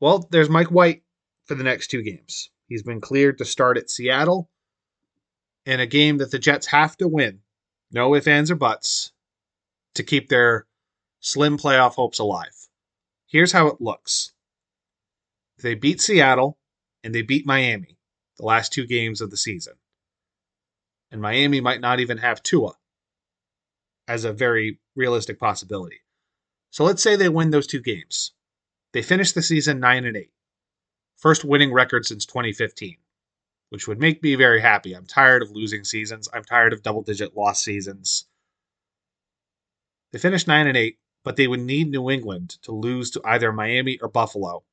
Well, 0.00 0.28
there's 0.30 0.50
Mike 0.50 0.70
White 0.70 1.02
for 1.46 1.54
the 1.54 1.64
next 1.64 1.86
two 1.86 2.02
games. 2.02 2.50
He's 2.68 2.82
been 2.82 3.00
cleared 3.00 3.38
to 3.38 3.46
start 3.46 3.78
at 3.78 3.88
Seattle 3.88 4.50
in 5.64 5.80
a 5.80 5.86
game 5.86 6.18
that 6.18 6.30
the 6.30 6.38
Jets 6.38 6.66
have 6.66 6.94
to 6.98 7.08
win. 7.08 7.40
No 7.90 8.14
ifs, 8.14 8.26
ands, 8.26 8.50
or 8.50 8.54
buts 8.54 9.12
to 9.94 10.02
keep 10.02 10.28
their 10.28 10.66
slim 11.20 11.56
playoff 11.56 11.94
hopes 11.94 12.18
alive. 12.18 12.68
Here's 13.28 13.52
how 13.52 13.66
it 13.68 13.80
looks 13.80 14.32
they 15.62 15.74
beat 15.74 16.02
Seattle 16.02 16.58
and 17.02 17.14
they 17.14 17.22
beat 17.22 17.46
Miami 17.46 17.96
the 18.36 18.44
last 18.44 18.74
two 18.74 18.86
games 18.86 19.22
of 19.22 19.30
the 19.30 19.38
season. 19.38 19.79
And 21.10 21.20
Miami 21.20 21.60
might 21.60 21.80
not 21.80 22.00
even 22.00 22.18
have 22.18 22.42
Tua 22.42 22.72
as 24.06 24.24
a 24.24 24.32
very 24.32 24.78
realistic 24.94 25.38
possibility. 25.38 26.00
So 26.70 26.84
let's 26.84 27.02
say 27.02 27.16
they 27.16 27.28
win 27.28 27.50
those 27.50 27.66
two 27.66 27.80
games. 27.80 28.32
They 28.92 29.02
finish 29.02 29.32
the 29.32 29.42
season 29.42 29.80
9 29.80 30.04
and 30.04 30.16
8 30.16 30.30
first 31.20 31.44
winning 31.44 31.72
record 31.72 32.06
since 32.06 32.24
2015, 32.24 32.96
which 33.68 33.86
would 33.86 34.00
make 34.00 34.22
me 34.22 34.34
very 34.34 34.60
happy. 34.60 34.94
I'm 34.94 35.06
tired 35.06 35.42
of 35.42 35.50
losing 35.50 35.84
seasons. 35.84 36.28
I'm 36.32 36.44
tired 36.44 36.72
of 36.72 36.82
double 36.82 37.02
digit 37.02 37.36
loss 37.36 37.62
seasons. 37.62 38.24
They 40.12 40.18
finish 40.18 40.46
9 40.46 40.66
and 40.66 40.76
8, 40.76 40.98
but 41.22 41.36
they 41.36 41.46
would 41.46 41.60
need 41.60 41.90
New 41.90 42.10
England 42.10 42.56
to 42.62 42.72
lose 42.72 43.10
to 43.10 43.20
either 43.24 43.52
Miami 43.52 43.98
or 44.00 44.08
Buffalo 44.08 44.64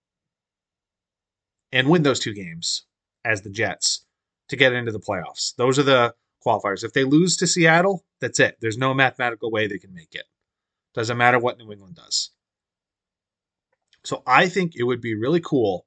and 1.71 1.89
win 1.89 2.03
those 2.03 2.19
two 2.19 2.33
games 2.33 2.85
as 3.25 3.41
the 3.41 3.49
Jets 3.49 4.05
to 4.47 4.55
get 4.55 4.71
into 4.71 4.93
the 4.93 5.01
playoffs. 5.01 5.53
Those 5.57 5.77
are 5.77 5.83
the 5.83 6.15
qualifiers. 6.45 6.83
If 6.83 6.93
they 6.93 7.03
lose 7.03 7.37
to 7.37 7.47
Seattle, 7.47 8.05
that's 8.21 8.39
it. 8.39 8.57
There's 8.61 8.77
no 8.77 8.93
mathematical 8.93 9.51
way 9.51 9.67
they 9.67 9.79
can 9.79 9.93
make 9.93 10.15
it. 10.15 10.25
Doesn't 10.93 11.17
matter 11.17 11.39
what 11.39 11.57
New 11.57 11.71
England 11.71 11.95
does. 11.95 12.31
So 14.03 14.23
I 14.25 14.47
think 14.47 14.75
it 14.75 14.83
would 14.83 15.01
be 15.01 15.15
really 15.15 15.41
cool 15.41 15.85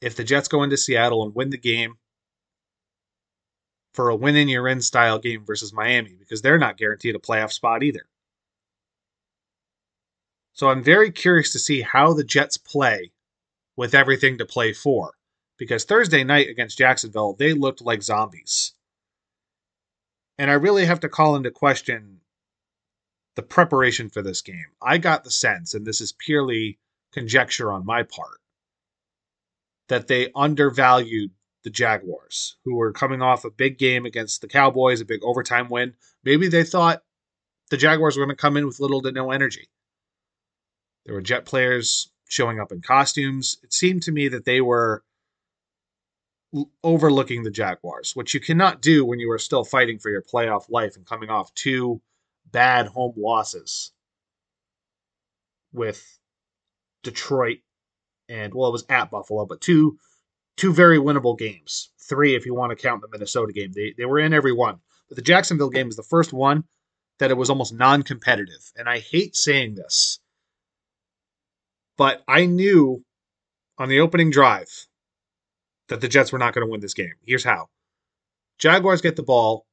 if 0.00 0.16
the 0.16 0.24
Jets 0.24 0.48
go 0.48 0.62
into 0.62 0.76
Seattle 0.76 1.24
and 1.24 1.34
win 1.34 1.50
the 1.50 1.58
game 1.58 1.96
for 3.94 4.08
a 4.08 4.16
win 4.16 4.36
in 4.36 4.48
your 4.48 4.68
in 4.68 4.80
style 4.80 5.18
game 5.18 5.44
versus 5.44 5.72
Miami 5.72 6.16
because 6.18 6.40
they're 6.40 6.58
not 6.58 6.78
guaranteed 6.78 7.14
a 7.14 7.18
playoff 7.18 7.52
spot 7.52 7.82
either. 7.82 8.06
So 10.54 10.68
I'm 10.68 10.82
very 10.82 11.10
curious 11.10 11.52
to 11.52 11.58
see 11.58 11.82
how 11.82 12.12
the 12.12 12.24
Jets 12.24 12.56
play 12.56 13.12
with 13.76 13.94
everything 13.94 14.38
to 14.38 14.44
play 14.44 14.72
for 14.72 15.12
because 15.58 15.84
Thursday 15.84 16.24
night 16.24 16.48
against 16.48 16.78
Jacksonville, 16.78 17.34
they 17.34 17.52
looked 17.52 17.80
like 17.80 18.02
zombies. 18.02 18.72
And 20.38 20.50
I 20.50 20.54
really 20.54 20.86
have 20.86 21.00
to 21.00 21.08
call 21.08 21.36
into 21.36 21.50
question 21.50 22.20
the 23.36 23.42
preparation 23.42 24.08
for 24.08 24.22
this 24.22 24.42
game. 24.42 24.66
I 24.80 24.98
got 24.98 25.24
the 25.24 25.30
sense, 25.30 25.74
and 25.74 25.86
this 25.86 26.00
is 26.00 26.12
purely 26.12 26.78
conjecture 27.12 27.72
on 27.72 27.86
my 27.86 28.02
part, 28.02 28.40
that 29.88 30.08
they 30.08 30.30
undervalued 30.34 31.30
the 31.64 31.70
Jaguars, 31.70 32.56
who 32.64 32.74
were 32.74 32.92
coming 32.92 33.22
off 33.22 33.44
a 33.44 33.50
big 33.50 33.78
game 33.78 34.04
against 34.04 34.40
the 34.40 34.48
Cowboys, 34.48 35.00
a 35.00 35.04
big 35.04 35.22
overtime 35.22 35.68
win. 35.68 35.94
Maybe 36.24 36.48
they 36.48 36.64
thought 36.64 37.02
the 37.70 37.76
Jaguars 37.76 38.16
were 38.16 38.24
going 38.24 38.36
to 38.36 38.40
come 38.40 38.56
in 38.56 38.66
with 38.66 38.80
little 38.80 39.00
to 39.02 39.12
no 39.12 39.30
energy. 39.30 39.68
There 41.06 41.14
were 41.14 41.22
Jet 41.22 41.44
players 41.44 42.10
showing 42.28 42.58
up 42.58 42.72
in 42.72 42.80
costumes. 42.80 43.58
It 43.62 43.72
seemed 43.72 44.02
to 44.04 44.12
me 44.12 44.28
that 44.28 44.44
they 44.44 44.60
were 44.60 45.04
overlooking 46.84 47.42
the 47.42 47.50
Jaguars, 47.50 48.14
which 48.14 48.34
you 48.34 48.40
cannot 48.40 48.82
do 48.82 49.04
when 49.04 49.18
you 49.18 49.30
are 49.30 49.38
still 49.38 49.64
fighting 49.64 49.98
for 49.98 50.10
your 50.10 50.22
playoff 50.22 50.70
life 50.70 50.96
and 50.96 51.06
coming 51.06 51.30
off 51.30 51.54
two 51.54 52.00
bad 52.50 52.86
home 52.86 53.14
losses 53.16 53.92
with 55.72 56.18
Detroit 57.02 57.58
and 58.28 58.54
well, 58.54 58.68
it 58.68 58.72
was 58.72 58.84
at 58.88 59.10
Buffalo, 59.10 59.46
but 59.46 59.60
two 59.60 59.98
two 60.56 60.72
very 60.72 60.98
winnable 60.98 61.38
games. 61.38 61.90
Three, 61.98 62.34
if 62.34 62.46
you 62.46 62.54
want 62.54 62.70
to 62.70 62.82
count 62.82 63.02
the 63.02 63.08
Minnesota 63.10 63.52
game, 63.52 63.72
they 63.72 63.94
they 63.96 64.04
were 64.04 64.18
in 64.18 64.32
every 64.32 64.52
one. 64.52 64.80
But 65.08 65.16
the 65.16 65.22
Jacksonville 65.22 65.70
game 65.70 65.88
is 65.88 65.96
the 65.96 66.02
first 66.02 66.32
one 66.32 66.64
that 67.18 67.30
it 67.30 67.36
was 67.36 67.50
almost 67.50 67.74
non-competitive, 67.74 68.72
and 68.76 68.88
I 68.88 68.98
hate 68.98 69.36
saying 69.36 69.74
this, 69.74 70.18
but 71.96 72.22
I 72.26 72.46
knew 72.46 73.04
on 73.78 73.88
the 73.88 74.00
opening 74.00 74.30
drive 74.30 74.86
that 75.92 76.00
the 76.00 76.08
Jets 76.08 76.32
were 76.32 76.38
not 76.38 76.54
going 76.54 76.66
to 76.66 76.70
win 76.70 76.80
this 76.80 76.94
game. 76.94 77.12
Here's 77.24 77.44
how: 77.44 77.68
Jaguars 78.58 79.02
get 79.02 79.16
the 79.16 79.22
ball, 79.22 79.66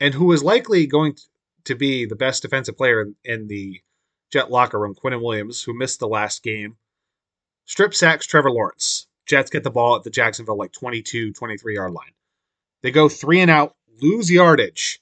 and 0.00 0.12
who 0.12 0.32
is 0.32 0.42
likely 0.42 0.86
going 0.86 1.16
to 1.64 1.76
be 1.76 2.06
the 2.06 2.16
best 2.16 2.42
defensive 2.42 2.76
player 2.76 3.06
in 3.24 3.46
the 3.46 3.80
Jet 4.32 4.50
locker 4.50 4.80
room, 4.80 4.94
Quinnen 4.94 5.22
Williams, 5.22 5.62
who 5.62 5.74
missed 5.74 6.00
the 6.00 6.08
last 6.08 6.42
game, 6.42 6.76
strip 7.66 7.94
sacks 7.94 8.26
Trevor 8.26 8.50
Lawrence. 8.50 9.06
Jets 9.26 9.50
get 9.50 9.62
the 9.62 9.70
ball 9.70 9.94
at 9.94 10.02
the 10.02 10.10
Jacksonville 10.10 10.58
like 10.58 10.72
22, 10.72 11.32
23 11.32 11.74
yard 11.76 11.92
line. 11.92 12.12
They 12.82 12.90
go 12.90 13.08
three 13.08 13.40
and 13.40 13.50
out, 13.50 13.76
lose 14.00 14.28
yardage, 14.28 15.00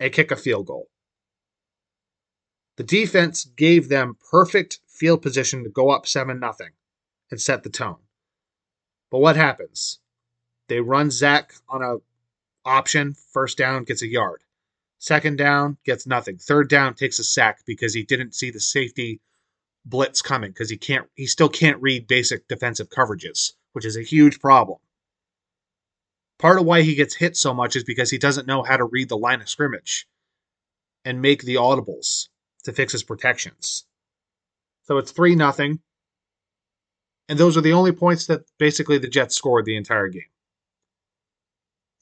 and 0.00 0.12
kick 0.12 0.32
a 0.32 0.36
field 0.36 0.66
goal. 0.66 0.88
The 2.76 2.82
defense 2.82 3.44
gave 3.44 3.88
them 3.88 4.16
perfect 4.30 4.80
field 4.88 5.22
position 5.22 5.62
to 5.62 5.70
go 5.70 5.90
up 5.90 6.08
7 6.08 6.40
0 6.40 6.52
and 7.30 7.40
set 7.40 7.62
the 7.62 7.70
tone. 7.70 7.98
But 9.10 9.18
what 9.18 9.36
happens? 9.36 10.00
They 10.68 10.80
run 10.80 11.10
Zach 11.10 11.54
on 11.68 11.82
a 11.82 11.96
option, 12.64 13.14
first 13.32 13.56
down, 13.56 13.84
gets 13.84 14.02
a 14.02 14.06
yard. 14.06 14.42
Second 14.98 15.38
down, 15.38 15.78
gets 15.84 16.06
nothing. 16.06 16.36
Third 16.36 16.68
down, 16.68 16.94
takes 16.94 17.18
a 17.18 17.24
sack 17.24 17.60
because 17.64 17.94
he 17.94 18.02
didn't 18.02 18.34
see 18.34 18.50
the 18.50 18.60
safety 18.60 19.20
blitz 19.84 20.20
coming 20.20 20.50
because 20.50 20.68
he 20.68 20.76
can't 20.76 21.06
he 21.14 21.26
still 21.26 21.48
can't 21.48 21.80
read 21.80 22.06
basic 22.06 22.46
defensive 22.48 22.90
coverages, 22.90 23.52
which 23.72 23.86
is 23.86 23.96
a 23.96 24.02
huge 24.02 24.40
problem. 24.40 24.78
Part 26.38 26.58
of 26.58 26.66
why 26.66 26.82
he 26.82 26.94
gets 26.94 27.14
hit 27.14 27.36
so 27.36 27.54
much 27.54 27.74
is 27.74 27.84
because 27.84 28.10
he 28.10 28.18
doesn't 28.18 28.46
know 28.46 28.62
how 28.62 28.76
to 28.76 28.84
read 28.84 29.08
the 29.08 29.16
line 29.16 29.40
of 29.40 29.48
scrimmage 29.48 30.06
and 31.04 31.22
make 31.22 31.42
the 31.42 31.54
audibles 31.54 32.28
to 32.64 32.72
fix 32.72 32.92
his 32.92 33.02
protections. 33.02 33.86
So 34.84 34.98
it's 34.98 35.12
3 35.12 35.34
nothing. 35.34 35.80
And 37.28 37.38
those 37.38 37.56
are 37.56 37.60
the 37.60 37.72
only 37.72 37.92
points 37.92 38.26
that 38.26 38.42
basically 38.58 38.98
the 38.98 39.08
Jets 39.08 39.36
scored 39.36 39.64
the 39.64 39.76
entire 39.76 40.08
game. 40.08 40.22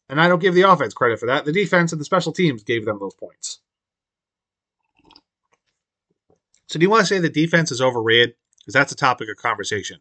And 0.08 0.20
I 0.20 0.28
don't 0.28 0.38
give 0.38 0.54
the 0.54 0.62
offense 0.62 0.94
credit 0.94 1.18
for 1.18 1.26
that. 1.26 1.44
The 1.44 1.52
defense 1.52 1.90
and 1.92 2.00
the 2.00 2.04
special 2.04 2.32
teams 2.32 2.62
gave 2.62 2.84
them 2.84 2.98
those 3.00 3.14
points. 3.14 3.58
So 6.68 6.78
do 6.78 6.84
you 6.84 6.90
want 6.90 7.00
to 7.00 7.06
say 7.06 7.18
the 7.18 7.28
defense 7.28 7.72
is 7.72 7.80
overrated? 7.80 8.34
Because 8.58 8.74
that's 8.74 8.92
a 8.92 8.96
topic 8.96 9.28
of 9.28 9.36
conversation. 9.36 9.98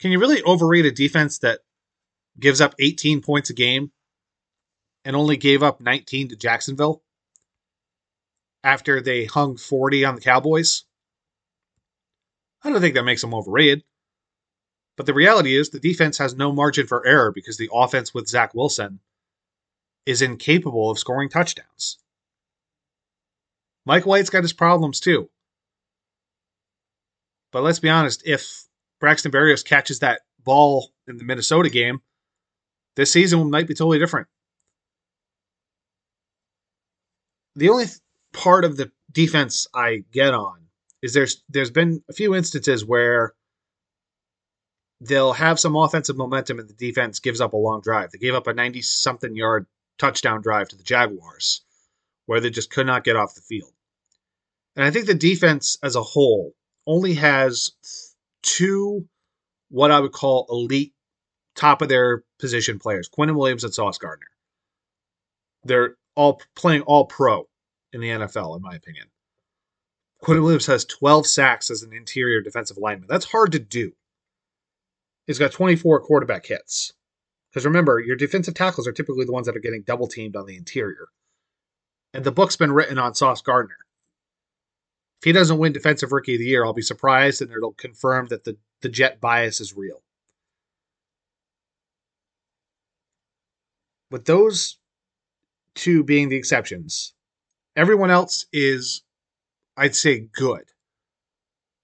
Can 0.00 0.12
you 0.12 0.18
really 0.18 0.42
overrate 0.42 0.86
a 0.86 0.90
defense 0.90 1.38
that 1.40 1.60
gives 2.38 2.60
up 2.60 2.74
18 2.78 3.22
points 3.22 3.50
a 3.50 3.54
game 3.54 3.92
and 5.04 5.14
only 5.14 5.36
gave 5.36 5.62
up 5.62 5.80
19 5.80 6.28
to 6.28 6.36
Jacksonville 6.36 7.02
after 8.62 9.00
they 9.00 9.26
hung 9.26 9.56
40 9.56 10.04
on 10.04 10.14
the 10.14 10.20
Cowboys. 10.20 10.84
I 12.64 12.70
don't 12.70 12.80
think 12.80 12.94
that 12.94 13.04
makes 13.04 13.20
them 13.20 13.34
overrated. 13.34 13.84
But 14.96 15.06
the 15.06 15.14
reality 15.14 15.56
is 15.56 15.70
the 15.70 15.80
defense 15.80 16.18
has 16.18 16.34
no 16.34 16.50
margin 16.50 16.86
for 16.86 17.06
error 17.06 17.30
because 17.30 17.58
the 17.58 17.70
offense 17.72 18.14
with 18.14 18.28
Zach 18.28 18.54
Wilson 18.54 19.00
is 20.06 20.22
incapable 20.22 20.90
of 20.90 20.98
scoring 20.98 21.28
touchdowns. 21.28 21.98
Mike 23.84 24.06
White's 24.06 24.30
got 24.30 24.44
his 24.44 24.52
problems 24.52 25.00
too. 25.00 25.28
But 27.52 27.62
let's 27.62 27.80
be 27.80 27.90
honest, 27.90 28.22
if 28.24 28.64
Braxton 29.00 29.30
Berrios 29.30 29.64
catches 29.64 29.98
that 29.98 30.22
ball 30.42 30.90
in 31.06 31.18
the 31.18 31.24
Minnesota 31.24 31.68
game, 31.68 32.00
this 32.96 33.12
season 33.12 33.50
might 33.50 33.66
be 33.66 33.74
totally 33.74 33.98
different. 33.98 34.28
The 37.56 37.68
only 37.68 37.86
part 38.32 38.64
of 38.64 38.76
the 38.76 38.90
defense 39.12 39.66
I 39.74 40.04
get 40.12 40.34
on 40.34 40.63
is 41.04 41.12
there's 41.12 41.42
there's 41.50 41.70
been 41.70 42.02
a 42.08 42.14
few 42.14 42.34
instances 42.34 42.82
where 42.82 43.34
they'll 45.02 45.34
have 45.34 45.60
some 45.60 45.76
offensive 45.76 46.16
momentum 46.16 46.58
and 46.58 46.68
the 46.68 46.74
defense 46.74 47.20
gives 47.20 47.42
up 47.42 47.52
a 47.52 47.58
long 47.58 47.82
drive. 47.82 48.10
They 48.10 48.18
gave 48.18 48.34
up 48.34 48.46
a 48.46 48.54
90 48.54 48.80
something 48.80 49.36
yard 49.36 49.66
touchdown 49.98 50.40
drive 50.40 50.68
to 50.68 50.76
the 50.76 50.82
Jaguars 50.82 51.60
where 52.24 52.40
they 52.40 52.48
just 52.48 52.70
could 52.70 52.86
not 52.86 53.04
get 53.04 53.16
off 53.16 53.34
the 53.34 53.42
field. 53.42 53.70
And 54.76 54.84
I 54.84 54.90
think 54.90 55.04
the 55.04 55.14
defense 55.14 55.76
as 55.82 55.94
a 55.94 56.02
whole 56.02 56.54
only 56.86 57.14
has 57.14 57.72
two 58.42 59.06
what 59.68 59.90
I 59.90 60.00
would 60.00 60.12
call 60.12 60.46
elite 60.48 60.94
top 61.54 61.82
of 61.82 61.90
their 61.90 62.24
position 62.38 62.78
players, 62.78 63.10
Quinnen 63.10 63.36
Williams 63.36 63.64
and 63.64 63.74
Sauce 63.74 63.98
Gardner. 63.98 64.26
They're 65.64 65.96
all 66.16 66.40
playing 66.56 66.82
all 66.82 67.04
pro 67.04 67.46
in 67.92 68.00
the 68.00 68.08
NFL, 68.08 68.56
in 68.56 68.62
my 68.62 68.74
opinion. 68.74 69.06
Quinnen 70.24 70.42
Williams 70.42 70.66
has 70.66 70.84
12 70.84 71.26
sacks 71.26 71.70
as 71.70 71.82
an 71.82 71.92
interior 71.92 72.40
defensive 72.40 72.78
lineman. 72.78 73.08
That's 73.08 73.26
hard 73.26 73.52
to 73.52 73.58
do. 73.58 73.92
He's 75.26 75.38
got 75.38 75.52
24 75.52 76.00
quarterback 76.00 76.46
hits. 76.46 76.92
Because 77.50 77.64
remember, 77.64 78.00
your 78.00 78.16
defensive 78.16 78.54
tackles 78.54 78.88
are 78.88 78.92
typically 78.92 79.24
the 79.24 79.32
ones 79.32 79.46
that 79.46 79.56
are 79.56 79.60
getting 79.60 79.82
double 79.82 80.08
teamed 80.08 80.34
on 80.34 80.46
the 80.46 80.56
interior. 80.56 81.06
And 82.12 82.24
the 82.24 82.32
book's 82.32 82.56
been 82.56 82.72
written 82.72 82.98
on 82.98 83.14
Sauce 83.14 83.42
Gardner. 83.42 83.76
If 85.20 85.26
he 85.26 85.32
doesn't 85.32 85.58
win 85.58 85.72
Defensive 85.72 86.12
Rookie 86.12 86.34
of 86.34 86.40
the 86.40 86.46
Year, 86.46 86.64
I'll 86.64 86.74
be 86.74 86.82
surprised 86.82 87.40
and 87.40 87.50
it'll 87.50 87.72
confirm 87.72 88.26
that 88.26 88.44
the, 88.44 88.56
the 88.82 88.88
jet 88.88 89.20
bias 89.20 89.60
is 89.60 89.74
real. 89.74 90.02
With 94.10 94.26
those 94.26 94.78
two 95.74 96.04
being 96.04 96.28
the 96.28 96.36
exceptions, 96.36 97.14
everyone 97.74 98.10
else 98.10 98.46
is, 98.52 99.02
I'd 99.76 99.96
say, 99.96 100.20
good. 100.20 100.64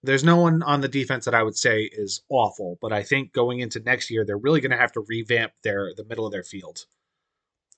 There's 0.02 0.24
no 0.24 0.36
one 0.36 0.62
on 0.62 0.80
the 0.80 0.88
defense 0.88 1.26
that 1.26 1.34
I 1.34 1.42
would 1.42 1.56
say 1.56 1.82
is 1.82 2.22
awful, 2.30 2.78
but 2.80 2.92
I 2.92 3.02
think 3.02 3.32
going 3.32 3.60
into 3.60 3.80
next 3.80 4.10
year, 4.10 4.24
they're 4.24 4.38
really 4.38 4.60
going 4.60 4.70
to 4.70 4.78
have 4.78 4.92
to 4.92 5.04
revamp 5.06 5.52
their 5.62 5.92
the 5.94 6.04
middle 6.04 6.24
of 6.24 6.32
their 6.32 6.42
field, 6.42 6.86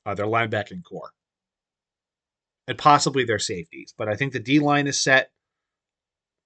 uh, 0.07 0.15
their 0.15 0.27
linebacking 0.27 0.85
core, 0.85 1.11
and 2.69 2.79
possibly 2.79 3.25
their 3.25 3.41
safeties. 3.41 3.93
But 3.99 4.09
I 4.09 4.15
think 4.15 4.33
the 4.33 4.39
D 4.39 4.61
line 4.61 4.87
is 4.87 5.01
set. 5.01 5.33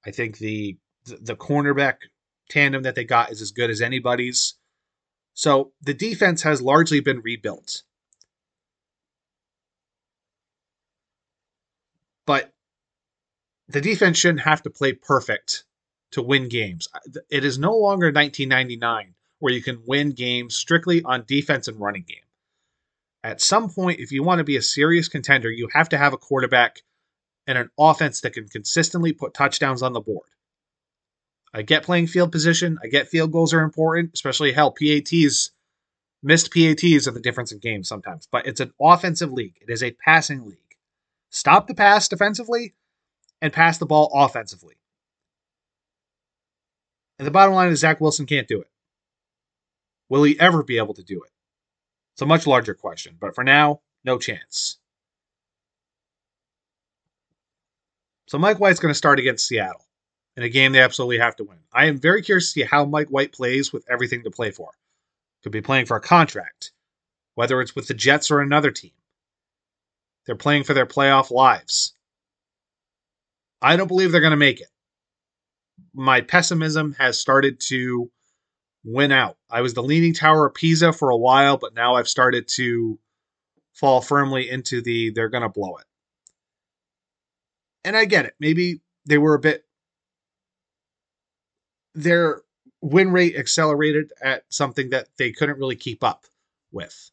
I 0.07 0.13
think 0.13 0.39
the 0.39 0.79
the 1.05 1.37
cornerback 1.37 1.97
tandem 2.49 2.85
that 2.85 2.95
they 2.95 3.05
got 3.05 3.31
is 3.31 3.43
as 3.43 3.51
good 3.51 3.69
as 3.69 3.83
anybody's. 3.83 4.55
So 5.35 5.73
the 5.83 5.95
defense 5.95 6.43
has 6.43 6.63
largely 6.63 7.01
been 7.01 7.21
rebuilt. 7.21 7.83
But 12.27 12.53
the 13.69 13.81
defense 13.81 14.19
shouldn't 14.19 14.41
have 14.41 14.63
to 14.63 14.71
play 14.71 14.93
perfect 14.93 15.65
to 16.13 16.23
win 16.23 16.49
games. 16.49 16.89
It 17.31 17.45
is 17.45 17.59
no 17.59 17.77
longer 17.77 18.07
1999 18.07 19.15
where 19.39 19.53
you 19.53 19.63
can 19.63 19.83
win 19.87 20.13
games 20.13 20.55
strictly 20.55 21.03
on 21.03 21.25
defense 21.27 21.69
and 21.69 21.81
running 21.81 22.05
game. 22.07 22.19
At 23.23 23.41
some 23.41 23.69
point, 23.69 24.01
if 24.01 24.13
you 24.13 24.23
want 24.23 24.39
to 24.39 24.45
be 24.45 24.57
a 24.57 24.63
serious 24.63 25.09
contender, 25.09 25.51
you 25.51 25.69
have 25.73 25.89
to 25.91 25.99
have 25.99 26.13
a 26.13 26.19
quarterback 26.19 26.83
and 27.47 27.59
an 27.59 27.71
offense 27.79 28.21
that 28.21 28.33
can 28.33 28.49
consistently 28.49 29.13
put 29.13 29.35
touchdowns 29.35 29.83
on 29.83 29.93
the 29.93 30.01
board. 30.01 30.29
I 31.53 31.63
get 31.63 31.83
playing 31.83 32.07
field 32.07 32.33
position. 32.33 32.79
I 32.83 32.89
get 32.89 33.09
field 33.09 33.33
goals 33.33 33.53
are 33.53 33.63
important, 33.63 34.11
especially 34.15 34.53
hell, 34.53 34.73
PATs, 34.73 35.51
missed 36.23 36.53
PATs 36.53 37.09
are 37.09 37.13
the 37.13 37.21
difference 37.21 37.53
in 37.53 37.59
games 37.59 37.89
sometimes. 37.89 38.29
But 38.31 38.47
it's 38.47 38.61
an 38.61 38.73
offensive 38.81 39.33
league, 39.33 39.57
it 39.61 39.73
is 39.73 39.83
a 39.83 39.97
passing 40.05 40.45
league. 40.45 40.59
Stop 41.31 41.67
the 41.67 41.75
pass 41.75 42.09
defensively 42.09 42.75
and 43.47 43.53
pass 43.53 43.79
the 43.79 43.87
ball 43.87 44.11
offensively. 44.13 44.75
And 47.19 47.27
the 47.27 47.31
bottom 47.31 47.55
line 47.55 47.71
is 47.71 47.79
Zach 47.79 48.01
Wilson 48.01 48.27
can't 48.27 48.49
do 48.49 48.61
it. 48.61 48.69
Will 50.09 50.25
he 50.25 50.39
ever 50.41 50.65
be 50.65 50.79
able 50.79 50.95
to 50.95 51.05
do 51.05 51.23
it? 51.23 51.31
It's 52.15 52.23
a 52.23 52.27
much 52.27 52.47
larger 52.47 52.75
question, 52.75 53.17
but 53.21 53.37
for 53.37 53.45
now, 53.45 53.83
no 54.05 54.19
chance. 54.19 54.79
So 58.27 58.37
Mike 58.37 58.59
White's 58.59 58.81
going 58.81 58.91
to 58.91 58.99
start 58.99 59.21
against 59.21 59.47
Seattle 59.47 59.87
in 60.37 60.43
a 60.43 60.49
game 60.49 60.73
they 60.73 60.81
absolutely 60.81 61.19
have 61.19 61.37
to 61.37 61.45
win. 61.45 61.59
I 61.73 61.87
am 61.87 61.99
very 61.99 62.23
curious 62.23 62.47
to 62.47 62.51
see 62.51 62.63
how 62.63 62.85
Mike 62.85 63.09
White 63.09 63.33
plays 63.33 63.73
with 63.73 63.87
everything 63.89 64.25
to 64.25 64.31
play 64.33 64.51
for. 64.51 64.73
Could 65.45 65.53
be 65.53 65.63
playing 65.63 65.87
for 65.87 65.97
a 65.97 66.01
contract, 66.01 66.73
whether 67.37 67.61
it's 67.61 67.77
with 67.77 67.87
the 67.87 67.95
Jets 67.95 68.33
or 68.33 68.41
another 68.41 68.73
team. 68.73 68.91
They're 70.25 70.35
playing 70.35 70.65
for 70.65 70.75
their 70.75 70.87
playoff 70.87 71.31
lives. 71.31 71.96
I 73.63 73.77
don't 73.77 73.89
believe 73.89 74.13
they're 74.13 74.21
going 74.21 74.31
to 74.33 74.37
make 74.37 74.61
it. 74.61 74.69
My 75.95 76.21
pessimism 76.21 76.95
has 76.99 77.19
started 77.19 77.61
to 77.69 78.11
win 78.85 79.13
out. 79.13 79.37
I 79.51 79.63
was 79.63 79.75
the 79.75 79.83
leaning 79.83 80.15
tower 80.15 80.47
of 80.47 80.55
Pisa 80.55 80.93
for 80.93 81.11
a 81.11 81.17
while, 81.17 81.57
but 81.57 81.75
now 81.75 81.97
I've 81.97 82.09
started 82.09 82.49
to 82.57 82.99
fall 83.75 84.01
firmly 84.01 84.49
into 84.49 84.81
the 84.81 85.11
they're 85.11 85.29
going 85.29 85.43
to 85.43 85.49
blow 85.49 85.77
it 85.77 85.87
and 87.87 87.97
I 87.97 88.05
get 88.05 88.27
it. 88.27 88.35
Maybe 88.41 88.83
they 89.07 89.17
were 89.17 89.35
a 89.35 89.39
bit 89.39 89.65
their 91.95 92.43
win 92.83 93.13
rate 93.13 93.37
accelerated 93.37 94.13
at 94.21 94.43
something 94.51 94.91
that 94.91 95.07
they 95.19 95.31
couldn't 95.31 95.59
really 95.59 95.77
keep 95.77 96.05
up 96.05 96.27
with. 96.73 97.11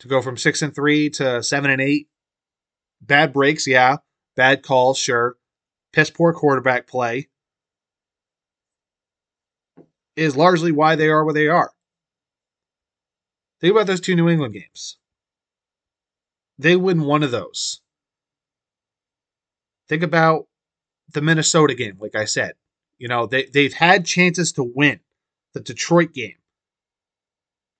To 0.00 0.08
go 0.08 0.20
from 0.20 0.36
six 0.36 0.62
and 0.62 0.74
three 0.74 1.10
to 1.10 1.42
seven 1.42 1.70
and 1.70 1.80
eight, 1.80 2.08
bad 3.00 3.32
breaks, 3.32 3.66
yeah, 3.66 3.98
bad 4.36 4.62
calls, 4.62 4.98
sure, 4.98 5.36
piss 5.92 6.10
poor 6.10 6.32
quarterback 6.32 6.86
play 6.86 7.28
is 10.14 10.36
largely 10.36 10.72
why 10.72 10.96
they 10.96 11.08
are 11.08 11.24
where 11.24 11.34
they 11.34 11.48
are. 11.48 11.72
Think 13.60 13.72
about 13.72 13.86
those 13.86 14.00
two 14.00 14.16
New 14.16 14.28
England 14.28 14.54
games. 14.54 14.98
They 16.58 16.76
win 16.76 17.02
one 17.02 17.22
of 17.22 17.30
those. 17.30 17.80
Think 19.88 20.02
about 20.02 20.46
the 21.12 21.22
Minnesota 21.22 21.74
game, 21.74 21.96
like 22.00 22.14
I 22.14 22.24
said. 22.24 22.54
You 22.98 23.08
know, 23.08 23.26
they, 23.26 23.44
they've 23.44 23.72
had 23.72 24.06
chances 24.06 24.52
to 24.52 24.62
win 24.62 25.00
the 25.52 25.60
Detroit 25.60 26.12
game. 26.12 26.36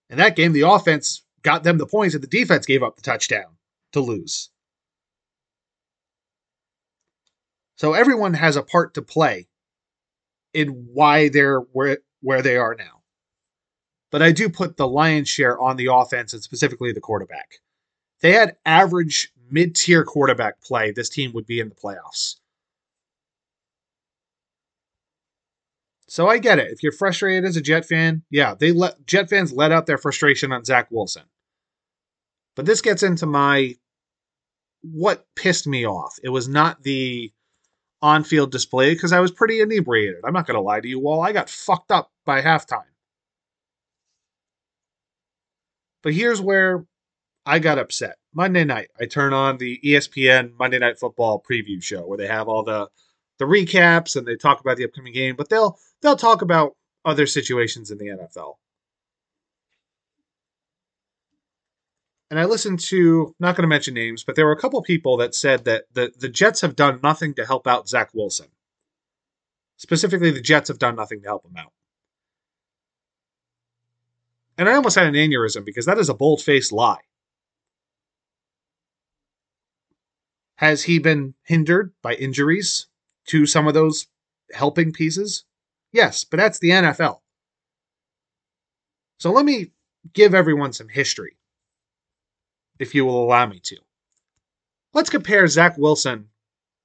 In 0.08 0.18
that 0.18 0.36
game, 0.36 0.52
the 0.52 0.68
offense 0.68 1.24
got 1.42 1.64
them 1.64 1.78
the 1.78 1.86
points 1.86 2.14
and 2.14 2.22
the 2.22 2.28
defense 2.28 2.66
gave 2.66 2.82
up 2.82 2.96
the 2.96 3.02
touchdown 3.02 3.56
to 3.92 4.00
lose. 4.00 4.50
So 7.76 7.92
everyone 7.92 8.34
has 8.34 8.56
a 8.56 8.62
part 8.62 8.94
to 8.94 9.02
play 9.02 9.48
in 10.52 10.88
why 10.92 11.28
they're 11.28 11.60
where, 11.60 11.98
where 12.20 12.42
they 12.42 12.56
are 12.56 12.74
now. 12.74 13.02
But 14.10 14.22
I 14.22 14.32
do 14.32 14.48
put 14.48 14.76
the 14.76 14.88
lion's 14.88 15.28
share 15.28 15.60
on 15.60 15.76
the 15.76 15.90
offense 15.92 16.32
and 16.32 16.42
specifically 16.42 16.92
the 16.92 17.00
quarterback. 17.00 17.56
They 18.20 18.32
had 18.32 18.56
average 18.64 19.30
mid 19.50 19.74
tier 19.74 20.04
quarterback 20.04 20.62
play, 20.62 20.90
this 20.90 21.08
team 21.08 21.32
would 21.34 21.46
be 21.46 21.60
in 21.60 21.68
the 21.68 21.74
playoffs. 21.74 22.36
So 26.08 26.28
I 26.28 26.38
get 26.38 26.58
it. 26.58 26.70
If 26.70 26.82
you're 26.82 26.92
frustrated 26.92 27.44
as 27.44 27.56
a 27.56 27.60
Jet 27.60 27.84
fan, 27.84 28.22
yeah, 28.30 28.54
they 28.54 28.72
let 28.72 29.06
Jet 29.06 29.28
fans 29.28 29.52
let 29.52 29.72
out 29.72 29.86
their 29.86 29.98
frustration 29.98 30.52
on 30.52 30.64
Zach 30.64 30.88
Wilson. 30.90 31.24
But 32.54 32.64
this 32.64 32.80
gets 32.80 33.02
into 33.02 33.26
my 33.26 33.74
what 34.82 35.26
pissed 35.34 35.66
me 35.66 35.86
off. 35.86 36.14
It 36.22 36.28
was 36.28 36.48
not 36.48 36.82
the 36.84 37.32
on-field 38.06 38.52
display 38.52 38.94
because 38.94 39.12
I 39.12 39.18
was 39.18 39.32
pretty 39.32 39.60
inebriated. 39.60 40.20
I'm 40.24 40.32
not 40.32 40.46
going 40.46 40.54
to 40.54 40.60
lie 40.60 40.78
to 40.78 40.86
you 40.86 41.08
all. 41.08 41.22
I 41.22 41.32
got 41.32 41.50
fucked 41.50 41.90
up 41.90 42.12
by 42.24 42.40
halftime. 42.40 42.84
But 46.04 46.14
here's 46.14 46.40
where 46.40 46.86
I 47.44 47.58
got 47.58 47.80
upset. 47.80 48.16
Monday 48.32 48.62
night, 48.62 48.90
I 49.00 49.06
turn 49.06 49.32
on 49.32 49.58
the 49.58 49.80
ESPN 49.84 50.52
Monday 50.56 50.78
Night 50.78 51.00
Football 51.00 51.42
preview 51.50 51.82
show 51.82 52.06
where 52.06 52.16
they 52.16 52.28
have 52.28 52.48
all 52.48 52.62
the 52.62 52.88
the 53.38 53.44
recaps 53.44 54.14
and 54.14 54.26
they 54.26 54.36
talk 54.36 54.60
about 54.60 54.76
the 54.76 54.84
upcoming 54.84 55.12
game, 55.12 55.34
but 55.34 55.48
they'll 55.48 55.76
they'll 56.00 56.16
talk 56.16 56.42
about 56.42 56.76
other 57.04 57.26
situations 57.26 57.90
in 57.90 57.98
the 57.98 58.06
NFL. 58.06 58.54
And 62.30 62.40
I 62.40 62.44
listened 62.44 62.80
to, 62.80 63.34
not 63.38 63.56
going 63.56 63.62
to 63.62 63.68
mention 63.68 63.94
names, 63.94 64.24
but 64.24 64.34
there 64.34 64.46
were 64.46 64.52
a 64.52 64.60
couple 64.60 64.82
people 64.82 65.16
that 65.18 65.34
said 65.34 65.64
that 65.64 65.84
the, 65.92 66.12
the 66.18 66.28
Jets 66.28 66.60
have 66.60 66.74
done 66.74 67.00
nothing 67.02 67.34
to 67.34 67.46
help 67.46 67.66
out 67.66 67.88
Zach 67.88 68.10
Wilson. 68.14 68.48
Specifically, 69.76 70.30
the 70.30 70.40
Jets 70.40 70.68
have 70.68 70.78
done 70.78 70.96
nothing 70.96 71.20
to 71.22 71.28
help 71.28 71.44
him 71.44 71.56
out. 71.56 71.72
And 74.58 74.68
I 74.68 74.74
almost 74.74 74.96
had 74.96 75.06
an 75.06 75.14
aneurysm 75.14 75.64
because 75.64 75.86
that 75.86 75.98
is 75.98 76.08
a 76.08 76.14
bold 76.14 76.42
faced 76.42 76.72
lie. 76.72 77.00
Has 80.56 80.84
he 80.84 80.98
been 80.98 81.34
hindered 81.42 81.92
by 82.02 82.14
injuries 82.14 82.86
to 83.26 83.44
some 83.44 83.68
of 83.68 83.74
those 83.74 84.06
helping 84.52 84.92
pieces? 84.92 85.44
Yes, 85.92 86.24
but 86.24 86.38
that's 86.38 86.58
the 86.58 86.70
NFL. 86.70 87.20
So 89.18 89.30
let 89.30 89.44
me 89.44 89.72
give 90.14 90.34
everyone 90.34 90.72
some 90.72 90.88
history, 90.88 91.36
if 92.78 92.94
you 92.94 93.04
will 93.04 93.22
allow 93.22 93.46
me 93.46 93.60
to. 93.64 93.76
Let's 94.92 95.10
compare 95.10 95.46
Zach 95.46 95.76
Wilson, 95.76 96.28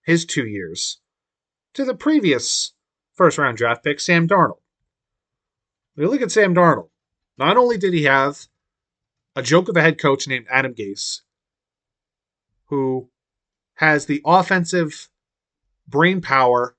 his 0.03 0.25
two 0.25 0.45
years, 0.45 0.99
to 1.73 1.85
the 1.85 1.95
previous 1.95 2.73
first 3.13 3.37
round 3.37 3.57
draft 3.57 3.83
pick, 3.83 3.99
Sam 3.99 4.27
Darnold. 4.27 4.59
When 5.95 6.05
you 6.05 6.11
look 6.11 6.21
at 6.21 6.31
Sam 6.31 6.55
Darnold, 6.55 6.89
not 7.37 7.57
only 7.57 7.77
did 7.77 7.93
he 7.93 8.03
have 8.03 8.47
a 9.35 9.41
joke 9.41 9.69
of 9.69 9.77
a 9.77 9.81
head 9.81 9.99
coach 9.99 10.27
named 10.27 10.47
Adam 10.49 10.73
Gase, 10.73 11.21
who 12.65 13.09
has 13.75 14.05
the 14.05 14.21
offensive 14.25 15.09
brain 15.87 16.21
power 16.21 16.75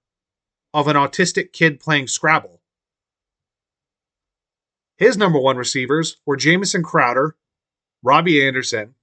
of 0.74 0.88
an 0.88 0.96
autistic 0.96 1.52
kid 1.52 1.80
playing 1.80 2.06
Scrabble. 2.06 2.60
His 4.96 5.16
number 5.16 5.38
one 5.38 5.56
receivers 5.56 6.18
were 6.24 6.36
Jamison 6.36 6.82
Crowder, 6.82 7.36
Robbie 8.02 8.46
Anderson, 8.46 8.94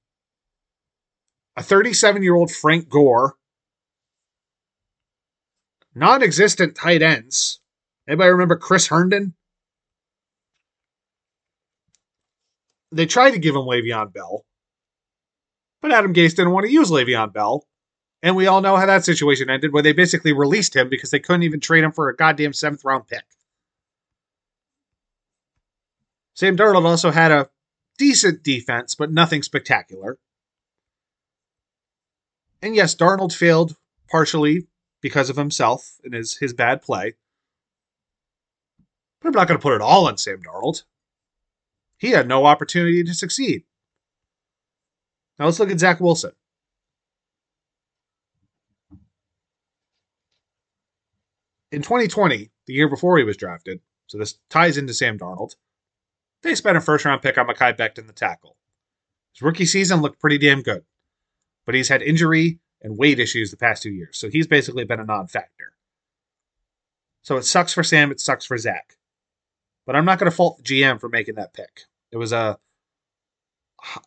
a 1.59 1.61
37 1.61 2.23
year 2.23 2.35
old 2.35 2.49
Frank 2.49 2.87
Gore, 2.87 3.35
non 5.93 6.23
existent 6.23 6.73
tight 6.73 7.01
ends. 7.01 7.59
Anybody 8.07 8.29
remember 8.29 8.55
Chris 8.55 8.87
Herndon? 8.87 9.33
They 12.93 13.05
tried 13.05 13.31
to 13.31 13.39
give 13.39 13.55
him 13.55 13.63
Le'Veon 13.63 14.13
Bell, 14.13 14.45
but 15.81 15.91
Adam 15.91 16.13
Gase 16.13 16.29
didn't 16.29 16.53
want 16.53 16.65
to 16.65 16.71
use 16.71 16.89
Le'Veon 16.89 17.33
Bell. 17.33 17.65
And 18.23 18.37
we 18.37 18.47
all 18.47 18.61
know 18.61 18.77
how 18.77 18.85
that 18.85 19.03
situation 19.03 19.49
ended, 19.49 19.73
where 19.73 19.83
they 19.83 19.93
basically 19.93 20.33
released 20.33 20.75
him 20.75 20.89
because 20.89 21.11
they 21.11 21.19
couldn't 21.19 21.43
even 21.43 21.59
trade 21.59 21.83
him 21.83 21.91
for 21.91 22.07
a 22.07 22.15
goddamn 22.15 22.53
seventh 22.53 22.85
round 22.85 23.07
pick. 23.07 23.23
Sam 26.35 26.55
Darnold 26.55 26.85
also 26.85 27.11
had 27.11 27.31
a 27.33 27.49
decent 27.97 28.43
defense, 28.43 28.95
but 28.95 29.11
nothing 29.11 29.43
spectacular. 29.43 30.17
And 32.61 32.75
yes, 32.75 32.95
Darnold 32.95 33.33
failed 33.33 33.75
partially 34.09 34.67
because 35.01 35.29
of 35.29 35.37
himself 35.37 35.99
and 36.03 36.13
his, 36.13 36.37
his 36.37 36.53
bad 36.53 36.81
play. 36.81 37.15
But 39.21 39.29
I'm 39.29 39.33
not 39.33 39.47
going 39.47 39.57
to 39.57 39.61
put 39.61 39.75
it 39.75 39.81
all 39.81 40.07
on 40.07 40.17
Sam 40.17 40.41
Darnold. 40.41 40.83
He 41.97 42.11
had 42.11 42.27
no 42.27 42.45
opportunity 42.45 43.03
to 43.03 43.13
succeed. 43.13 43.63
Now 45.37 45.45
let's 45.45 45.59
look 45.59 45.71
at 45.71 45.79
Zach 45.79 45.99
Wilson. 45.99 46.31
In 51.71 51.81
2020, 51.81 52.49
the 52.65 52.73
year 52.73 52.89
before 52.89 53.17
he 53.17 53.23
was 53.23 53.37
drafted, 53.37 53.81
so 54.07 54.17
this 54.17 54.39
ties 54.49 54.77
into 54.77 54.93
Sam 54.93 55.19
Darnold, 55.19 55.55
they 56.41 56.55
spent 56.55 56.77
a 56.77 56.81
first 56.81 57.05
round 57.05 57.21
pick 57.21 57.37
on 57.37 57.47
Mekhi 57.47 57.77
Becton 57.77 58.07
the 58.07 58.13
tackle. 58.13 58.57
His 59.33 59.41
rookie 59.41 59.65
season 59.65 60.01
looked 60.01 60.19
pretty 60.19 60.37
damn 60.37 60.61
good, 60.61 60.83
but 61.69 61.75
he's 61.75 61.89
had 61.89 62.01
injury 62.01 62.57
and 62.81 62.97
weight 62.97 63.19
issues 63.19 63.51
the 63.51 63.55
past 63.55 63.83
two 63.83 63.91
years, 63.91 64.17
so 64.17 64.27
he's 64.27 64.47
basically 64.47 64.85
been 64.85 64.99
a 64.99 65.05
non 65.05 65.27
factor. 65.27 65.71
So 67.21 67.37
it 67.37 67.43
sucks 67.43 67.73
for 67.73 67.83
Sam, 67.83 68.09
it 68.09 68.19
sucks 68.19 68.43
for 68.43 68.57
Zach. 68.57 68.97
But 69.85 69.95
I'm 69.95 70.03
not 70.03 70.17
going 70.17 70.31
to 70.31 70.35
fault 70.35 70.57
the 70.57 70.63
GM 70.63 70.99
for 70.99 71.09
making 71.09 71.35
that 71.35 71.53
pick. 71.53 71.81
It 72.11 72.17
was 72.17 72.33
a 72.33 72.57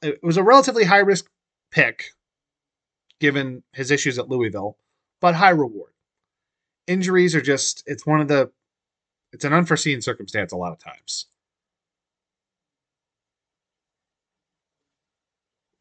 it 0.03 0.19
was 0.25 0.39
a 0.39 0.43
relatively 0.43 0.83
high 0.83 0.99
risk 0.99 1.31
pick 1.71 2.07
given 3.21 3.63
his 3.73 3.93
issues 3.93 4.19
at 4.19 4.29
Louisville, 4.29 4.77
but 5.21 5.37
high 5.37 5.51
reward. 5.51 5.93
Injuries 6.89 7.37
are 7.37 7.41
just 7.41 7.85
it's 7.87 8.05
one 8.05 8.21
of 8.21 8.27
the 8.27 8.51
it's 9.33 9.45
an 9.45 9.53
unforeseen 9.53 10.03
circumstance 10.03 10.51
a 10.51 10.57
lot 10.57 10.73
of 10.73 10.81
times. 10.81 11.27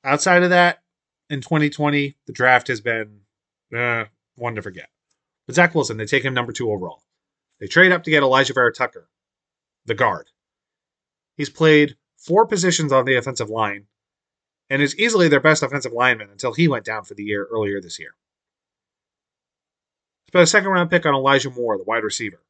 Outside 0.04 0.44
of 0.44 0.52
that, 0.52 0.81
in 1.32 1.40
2020, 1.40 2.18
the 2.28 2.34
draft 2.34 2.68
has 2.68 2.82
been 2.82 3.22
uh, 3.76 4.06
one 4.36 4.56
to 4.56 4.62
forget. 4.62 4.90
But 5.48 5.56
Zach 5.56 5.74
Wilson, 5.74 5.98
they 5.98 6.06
take 6.06 6.26
him 6.26 6.34
number 6.34 6.52
two 6.52 6.70
overall. 6.70 7.04
They 7.60 7.68
trade 7.68 7.94
up 7.94 8.04
to 8.04 8.12
get 8.12 8.22
Elijah 8.22 8.54
Vera-Tucker, 8.54 9.10
the 9.86 9.96
guard. 9.96 10.28
He's 11.38 11.50
played 11.50 11.96
four 12.18 12.46
positions 12.46 12.92
on 12.92 13.06
the 13.06 13.16
offensive 13.16 13.50
line 13.50 13.86
and 14.70 14.82
is 14.82 14.98
easily 14.98 15.30
their 15.30 15.40
best 15.40 15.64
offensive 15.64 15.94
lineman 15.94 16.30
until 16.30 16.54
he 16.54 16.68
went 16.68 16.86
down 16.86 17.06
for 17.06 17.14
the 17.14 17.24
year 17.24 17.48
earlier 17.50 17.82
this 17.82 17.98
year. 17.98 18.16
Spent 20.28 20.44
a 20.44 20.48
second 20.48 20.70
round 20.70 20.90
pick 20.90 21.06
on 21.06 21.16
Elijah 21.16 21.50
Moore, 21.50 21.78
the 21.78 21.84
wide 21.84 22.04
receiver. 22.04 22.42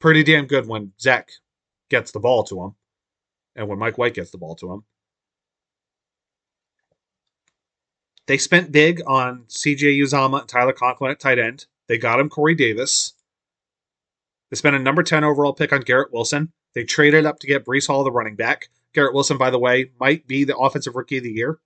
Pretty 0.00 0.22
damn 0.22 0.46
good 0.46 0.66
when 0.66 0.92
Zach 0.98 1.30
gets 1.90 2.12
the 2.12 2.20
ball 2.20 2.44
to 2.44 2.62
him 2.62 2.74
and 3.54 3.68
when 3.68 3.78
Mike 3.78 3.98
White 3.98 4.14
gets 4.14 4.30
the 4.30 4.38
ball 4.38 4.54
to 4.56 4.72
him. 4.72 4.84
They 8.26 8.38
spent 8.38 8.72
big 8.72 9.02
on 9.06 9.44
CJ 9.48 9.98
Uzomah 10.00 10.40
and 10.40 10.48
Tyler 10.48 10.72
Conklin 10.72 11.10
at 11.10 11.20
tight 11.20 11.38
end. 11.38 11.66
They 11.88 11.98
got 11.98 12.20
him 12.20 12.30
Corey 12.30 12.54
Davis. 12.54 13.12
They 14.50 14.56
spent 14.56 14.76
a 14.76 14.78
number 14.78 15.02
10 15.02 15.24
overall 15.24 15.52
pick 15.52 15.72
on 15.72 15.80
Garrett 15.80 16.12
Wilson. 16.12 16.52
They 16.74 16.84
traded 16.84 17.26
up 17.26 17.38
to 17.40 17.46
get 17.46 17.64
Breece 17.64 17.86
Hall, 17.86 18.04
the 18.04 18.12
running 18.12 18.36
back. 18.36 18.68
Garrett 18.94 19.14
Wilson, 19.14 19.36
by 19.36 19.50
the 19.50 19.58
way, 19.58 19.90
might 20.00 20.26
be 20.26 20.44
the 20.44 20.56
offensive 20.56 20.94
rookie 20.94 21.18
of 21.18 21.24
the 21.24 21.32
year. 21.32 21.58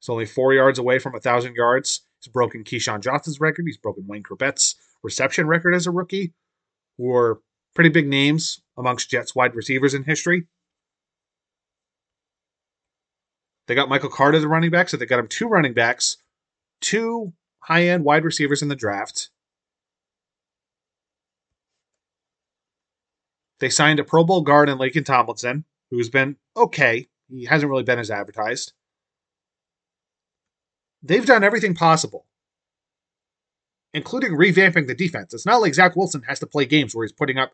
He's 0.00 0.08
only 0.08 0.26
four 0.26 0.52
yards 0.52 0.78
away 0.78 0.98
from 0.98 1.12
a 1.12 1.16
1,000 1.16 1.54
yards. 1.54 2.02
He's 2.20 2.30
broken 2.30 2.64
Keyshawn 2.64 3.00
Johnson's 3.00 3.40
record. 3.40 3.64
He's 3.66 3.78
broken 3.78 4.06
Wayne 4.06 4.22
Chrebet's 4.22 4.76
reception 5.02 5.46
record 5.46 5.74
as 5.74 5.86
a 5.86 5.90
rookie, 5.90 6.34
who 6.98 7.14
are 7.14 7.40
pretty 7.74 7.90
big 7.90 8.08
names 8.08 8.60
amongst 8.76 9.10
Jets 9.10 9.34
wide 9.34 9.54
receivers 9.54 9.94
in 9.94 10.04
history. 10.04 10.46
They 13.66 13.74
got 13.74 13.88
Michael 13.88 14.10
Carter, 14.10 14.38
the 14.38 14.48
running 14.48 14.70
back, 14.70 14.88
so 14.88 14.96
they 14.96 15.06
got 15.06 15.18
him 15.18 15.28
two 15.28 15.48
running 15.48 15.72
backs, 15.72 16.18
two 16.80 17.32
high 17.60 17.88
end 17.88 18.04
wide 18.04 18.24
receivers 18.24 18.62
in 18.62 18.68
the 18.68 18.76
draft. 18.76 19.30
They 23.60 23.70
signed 23.70 24.00
a 24.00 24.04
Pro 24.04 24.24
Bowl 24.24 24.42
guard 24.42 24.68
in 24.68 24.78
Laken 24.78 25.04
Tomlinson, 25.04 25.64
who's 25.90 26.10
been 26.10 26.36
okay. 26.56 27.08
He 27.30 27.44
hasn't 27.44 27.70
really 27.70 27.84
been 27.84 27.98
as 27.98 28.10
advertised. 28.10 28.72
They've 31.02 31.24
done 31.24 31.44
everything 31.44 31.74
possible, 31.74 32.26
including 33.92 34.32
revamping 34.32 34.86
the 34.86 34.94
defense. 34.94 35.32
It's 35.32 35.46
not 35.46 35.60
like 35.60 35.74
Zach 35.74 35.96
Wilson 35.96 36.22
has 36.22 36.40
to 36.40 36.46
play 36.46 36.66
games 36.66 36.94
where 36.94 37.04
he's 37.04 37.12
putting 37.12 37.38
up, 37.38 37.52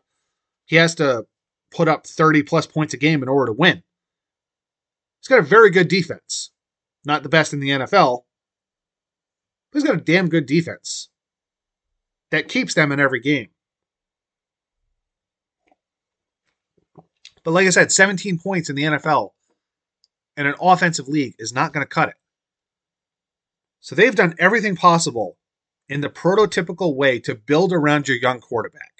he 0.65 0.75
has 0.77 0.95
to 0.95 1.25
put 1.69 1.87
up 1.87 2.05
30 2.05 2.43
plus 2.43 2.65
points 2.65 2.93
a 2.93 2.97
game 2.97 3.23
in 3.23 3.29
order 3.29 3.47
to 3.47 3.53
win. 3.53 3.83
He's 5.21 5.27
got 5.27 5.39
a 5.39 5.43
very 5.43 5.69
good 5.69 5.87
defense. 5.87 6.51
Not 7.05 7.23
the 7.23 7.29
best 7.29 7.53
in 7.53 7.59
the 7.59 7.69
NFL, 7.69 8.23
but 9.71 9.79
he's 9.81 9.87
got 9.87 9.97
a 9.97 10.01
damn 10.01 10.29
good 10.29 10.45
defense 10.45 11.09
that 12.31 12.47
keeps 12.47 12.73
them 12.73 12.91
in 12.91 12.99
every 12.99 13.19
game. 13.19 13.49
But 17.43 17.51
like 17.51 17.67
I 17.67 17.71
said, 17.71 17.91
17 17.91 18.39
points 18.39 18.69
in 18.69 18.75
the 18.75 18.83
NFL 18.83 19.31
in 20.37 20.45
an 20.45 20.55
offensive 20.61 21.07
league 21.07 21.35
is 21.39 21.53
not 21.53 21.73
going 21.73 21.85
to 21.85 21.89
cut 21.89 22.09
it. 22.09 22.15
So 23.79 23.95
they've 23.95 24.15
done 24.15 24.35
everything 24.37 24.75
possible 24.75 25.37
in 25.89 26.01
the 26.01 26.09
prototypical 26.09 26.95
way 26.95 27.19
to 27.19 27.35
build 27.35 27.73
around 27.73 28.07
your 28.07 28.17
young 28.17 28.39
quarterback. 28.39 28.93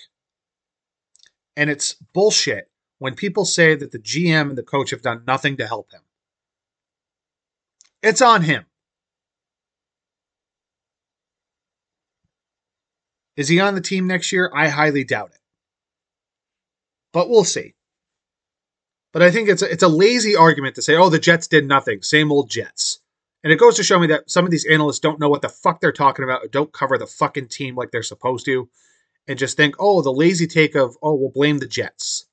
And 1.56 1.70
it's 1.70 1.94
bullshit 2.14 2.70
when 2.98 3.16
people 3.16 3.46
say 3.46 3.76
that 3.76 3.92
the 3.92 4.00
GM 4.00 4.50
and 4.50 4.58
the 4.58 4.64
coach 4.64 4.90
have 4.90 5.02
done 5.02 5.24
nothing 5.26 5.58
to 5.58 5.68
help 5.68 5.92
him. 5.92 6.02
It's 8.04 8.22
on 8.22 8.42
him. 8.42 8.66
Is 13.38 13.48
he 13.48 13.60
on 13.60 13.76
the 13.76 13.82
team 13.82 14.08
next 14.08 14.32
year? 14.32 14.52
I 14.54 14.68
highly 14.68 15.04
doubt 15.04 15.32
it. 15.34 15.40
But 17.14 17.30
we'll 17.30 17.44
see. 17.44 17.76
But 19.14 19.22
I 19.22 19.32
think 19.32 19.50
it's 19.50 19.62
a, 19.62 19.72
it's 19.72 19.84
a 19.84 19.88
lazy 19.88 20.36
argument 20.36 20.76
to 20.76 20.82
say, 20.82 20.96
oh, 20.96 21.10
the 21.10 21.20
Jets 21.20 21.48
did 21.48 21.68
nothing. 21.68 22.02
Same 22.02 22.32
old 22.32 22.50
Jets. 22.50 23.00
And 23.44 23.52
it 23.52 23.60
goes 23.60 23.76
to 23.78 23.84
show 23.84 24.00
me 24.00 24.08
that 24.08 24.30
some 24.30 24.46
of 24.46 24.52
these 24.52 24.66
analysts 24.66 25.00
don't 25.00 25.20
know 25.20 25.30
what 25.30 25.42
the 25.42 25.50
fuck 25.50 25.82
they're 25.82 25.92
talking 25.92 26.24
about, 26.24 26.44
or 26.44 26.48
don't 26.48 26.72
cover 26.72 26.98
the 26.98 27.08
fucking 27.08 27.48
team 27.48 27.76
like 27.76 27.92
they're 27.92 28.04
supposed 28.04 28.46
to, 28.46 28.70
and 29.28 29.40
just 29.40 29.58
think, 29.58 29.76
oh, 29.80 30.02
the 30.02 30.14
lazy 30.14 30.48
take 30.48 30.76
of, 30.76 30.96
oh, 31.02 31.16
we'll 31.16 31.32
blame 31.32 31.58
the 31.58 31.68
Jets. 31.68 32.26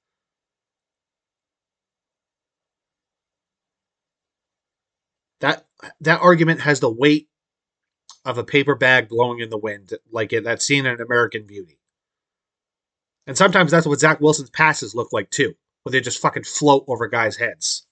That 6.00 6.20
argument 6.20 6.60
has 6.60 6.80
the 6.80 6.90
weight 6.90 7.28
of 8.24 8.38
a 8.38 8.44
paper 8.44 8.74
bag 8.74 9.08
blowing 9.08 9.40
in 9.40 9.50
the 9.50 9.58
wind, 9.58 9.92
like 10.10 10.30
that 10.30 10.62
scene 10.62 10.86
in 10.86 11.00
American 11.00 11.46
Beauty. 11.46 11.78
And 13.26 13.36
sometimes 13.36 13.70
that's 13.70 13.86
what 13.86 14.00
Zach 14.00 14.20
Wilson's 14.20 14.50
passes 14.50 14.94
look 14.94 15.12
like 15.12 15.30
too, 15.30 15.54
where 15.82 15.90
they 15.92 16.00
just 16.00 16.20
fucking 16.20 16.44
float 16.44 16.84
over 16.88 17.06
guys' 17.08 17.36
heads. 17.36 17.86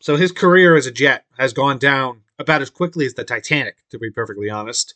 So 0.00 0.16
his 0.16 0.32
career 0.32 0.74
as 0.74 0.86
a 0.86 0.90
Jet 0.90 1.24
has 1.38 1.52
gone 1.52 1.78
down 1.78 2.22
about 2.38 2.62
as 2.62 2.70
quickly 2.70 3.06
as 3.06 3.14
the 3.14 3.24
Titanic, 3.24 3.76
to 3.90 3.98
be 3.98 4.10
perfectly 4.10 4.50
honest. 4.50 4.94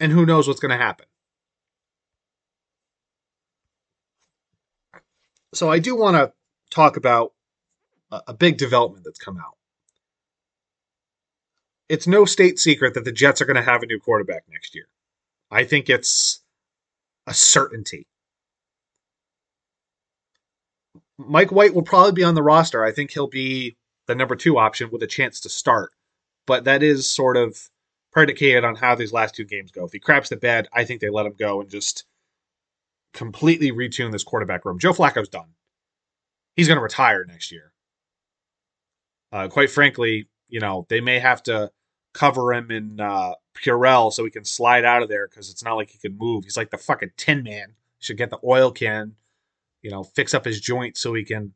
And 0.00 0.12
who 0.12 0.24
knows 0.24 0.48
what's 0.48 0.60
going 0.60 0.70
to 0.70 0.82
happen. 0.82 1.06
So 5.58 5.68
I 5.68 5.80
do 5.80 5.96
want 5.96 6.14
to 6.14 6.32
talk 6.70 6.96
about 6.96 7.32
a, 8.12 8.32
big 8.32 8.58
development 8.58 9.02
that's 9.04 9.18
come 9.18 9.38
out. 9.38 9.56
It's 11.88 12.06
no 12.06 12.26
state 12.26 12.60
secret 12.60 12.94
that 12.94 13.04
the 13.04 13.10
Jets 13.10 13.42
are 13.42 13.44
going 13.44 13.56
to 13.56 13.62
have 13.62 13.82
a 13.82 13.86
new 13.86 13.98
quarterback 13.98 14.44
next 14.48 14.76
year. 14.76 14.86
I 15.50 15.64
think 15.64 15.90
it's 15.90 16.44
a 17.26 17.34
certainty. 17.34 18.06
Mike 21.18 21.50
White 21.50 21.74
will 21.74 21.82
probably 21.82 22.12
be 22.12 22.22
on 22.22 22.36
the 22.36 22.42
roster. 22.44 22.84
I 22.84 22.92
think 22.92 23.10
he'll 23.10 23.26
be 23.26 23.76
the 24.06 24.14
number 24.14 24.36
two 24.36 24.58
option 24.58 24.90
with 24.92 25.02
a 25.02 25.08
chance 25.08 25.40
to 25.40 25.48
start. 25.48 25.90
But 26.46 26.62
that 26.66 26.84
is 26.84 27.10
sort 27.12 27.36
of 27.36 27.58
predicated 28.12 28.62
on 28.62 28.76
how 28.76 28.94
these 28.94 29.12
last 29.12 29.34
two 29.34 29.44
games 29.44 29.72
go. 29.72 29.86
If 29.86 29.92
he 29.92 29.98
craps 29.98 30.28
the 30.28 30.36
bed, 30.36 30.68
I 30.72 30.84
think 30.84 31.00
they 31.00 31.10
let 31.10 31.26
him 31.26 31.34
go 31.36 31.60
and 31.60 31.68
just 31.68 32.04
completely 33.12 33.72
retune 33.72 34.12
this 34.12 34.24
quarterback 34.24 34.64
room. 34.64 34.78
Joe 34.78 34.92
Flacco's 34.92 35.28
done. 35.28 35.54
He's 36.54 36.68
going 36.68 36.78
to 36.78 36.82
retire 36.82 37.24
next 37.24 37.52
year. 37.52 37.72
Uh, 39.32 39.48
quite 39.48 39.70
frankly, 39.70 40.28
you 40.48 40.60
know, 40.60 40.86
they 40.88 41.00
may 41.00 41.18
have 41.18 41.42
to 41.44 41.70
cover 42.14 42.52
him 42.52 42.70
in 42.70 43.00
uh, 43.00 43.34
Purell 43.54 44.12
so 44.12 44.24
he 44.24 44.30
can 44.30 44.44
slide 44.44 44.84
out 44.84 45.02
of 45.02 45.08
there 45.08 45.28
because 45.28 45.50
it's 45.50 45.62
not 45.62 45.74
like 45.74 45.90
he 45.90 45.98
can 45.98 46.16
move. 46.16 46.44
He's 46.44 46.56
like 46.56 46.70
the 46.70 46.78
fucking 46.78 47.12
tin 47.16 47.42
man. 47.42 47.74
Should 48.00 48.16
get 48.16 48.30
the 48.30 48.38
oil 48.44 48.70
can, 48.70 49.16
you 49.82 49.90
know, 49.90 50.04
fix 50.04 50.32
up 50.32 50.44
his 50.44 50.60
joint 50.60 50.96
so 50.96 51.14
he 51.14 51.24
can 51.24 51.52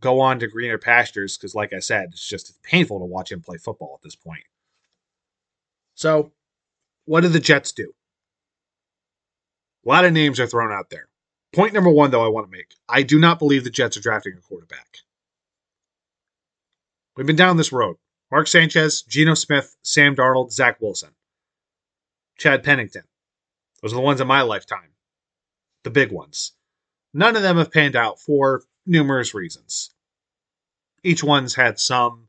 go 0.00 0.20
on 0.20 0.38
to 0.38 0.46
greener 0.46 0.78
pastures. 0.78 1.36
Because, 1.36 1.54
like 1.54 1.72
I 1.72 1.78
said, 1.78 2.10
it's 2.12 2.28
just 2.28 2.62
painful 2.62 2.98
to 2.98 3.06
watch 3.06 3.32
him 3.32 3.40
play 3.40 3.56
football 3.56 3.98
at 3.98 4.02
this 4.02 4.14
point. 4.14 4.44
So, 5.94 6.32
what 7.06 7.22
do 7.22 7.28
the 7.28 7.40
Jets 7.40 7.72
do? 7.72 7.92
A 9.88 9.90
lot 9.90 10.04
of 10.04 10.12
names 10.12 10.38
are 10.38 10.46
thrown 10.46 10.70
out 10.70 10.90
there. 10.90 11.08
Point 11.54 11.72
number 11.72 11.88
one, 11.88 12.10
though, 12.10 12.22
I 12.22 12.28
want 12.28 12.46
to 12.46 12.50
make 12.54 12.74
I 12.90 13.02
do 13.02 13.18
not 13.18 13.38
believe 13.38 13.64
the 13.64 13.70
Jets 13.70 13.96
are 13.96 14.02
drafting 14.02 14.34
a 14.36 14.40
quarterback. 14.42 14.98
We've 17.16 17.26
been 17.26 17.36
down 17.36 17.56
this 17.56 17.72
road. 17.72 17.96
Mark 18.30 18.48
Sanchez, 18.48 19.00
Geno 19.00 19.32
Smith, 19.32 19.78
Sam 19.80 20.14
Darnold, 20.14 20.52
Zach 20.52 20.78
Wilson, 20.82 21.12
Chad 22.36 22.62
Pennington. 22.62 23.04
Those 23.80 23.94
are 23.94 23.96
the 23.96 24.02
ones 24.02 24.20
in 24.20 24.26
my 24.26 24.42
lifetime, 24.42 24.90
the 25.84 25.90
big 25.90 26.12
ones. 26.12 26.52
None 27.14 27.34
of 27.34 27.40
them 27.40 27.56
have 27.56 27.72
panned 27.72 27.96
out 27.96 28.20
for 28.20 28.64
numerous 28.84 29.32
reasons. 29.32 29.94
Each 31.02 31.24
one's 31.24 31.54
had 31.54 31.80
some 31.80 32.28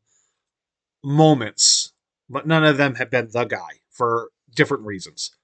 moments, 1.04 1.91
but 2.30 2.48
none 2.48 2.63
of 2.63 2.78
them 2.78 2.95
have 2.95 3.12
been 3.12 3.28
the 3.30 3.43
guy 3.43 3.82
for 3.89 4.30
different 4.56 4.86
reasons. 4.86 5.36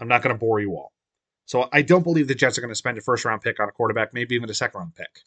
I'm 0.00 0.08
not 0.08 0.22
going 0.22 0.34
to 0.34 0.38
bore 0.38 0.60
you 0.60 0.72
all. 0.72 0.92
So 1.46 1.68
I 1.72 1.82
don't 1.82 2.02
believe 2.02 2.28
the 2.28 2.34
Jets 2.34 2.58
are 2.58 2.60
going 2.60 2.70
to 2.70 2.74
spend 2.74 2.98
a 2.98 3.00
first 3.00 3.24
round 3.24 3.40
pick 3.40 3.58
on 3.58 3.68
a 3.68 3.72
quarterback, 3.72 4.12
maybe 4.12 4.34
even 4.34 4.50
a 4.50 4.54
second 4.54 4.78
round 4.78 4.94
pick. 4.94 5.20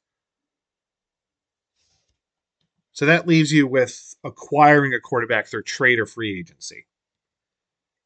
So 2.94 3.06
that 3.06 3.28
leaves 3.28 3.52
you 3.52 3.68
with 3.68 4.16
acquiring 4.24 4.94
a 4.94 5.00
quarterback 5.00 5.48
through 5.48 5.64
trade 5.64 6.00
or 6.00 6.06
free 6.06 6.38
agency. 6.40 6.86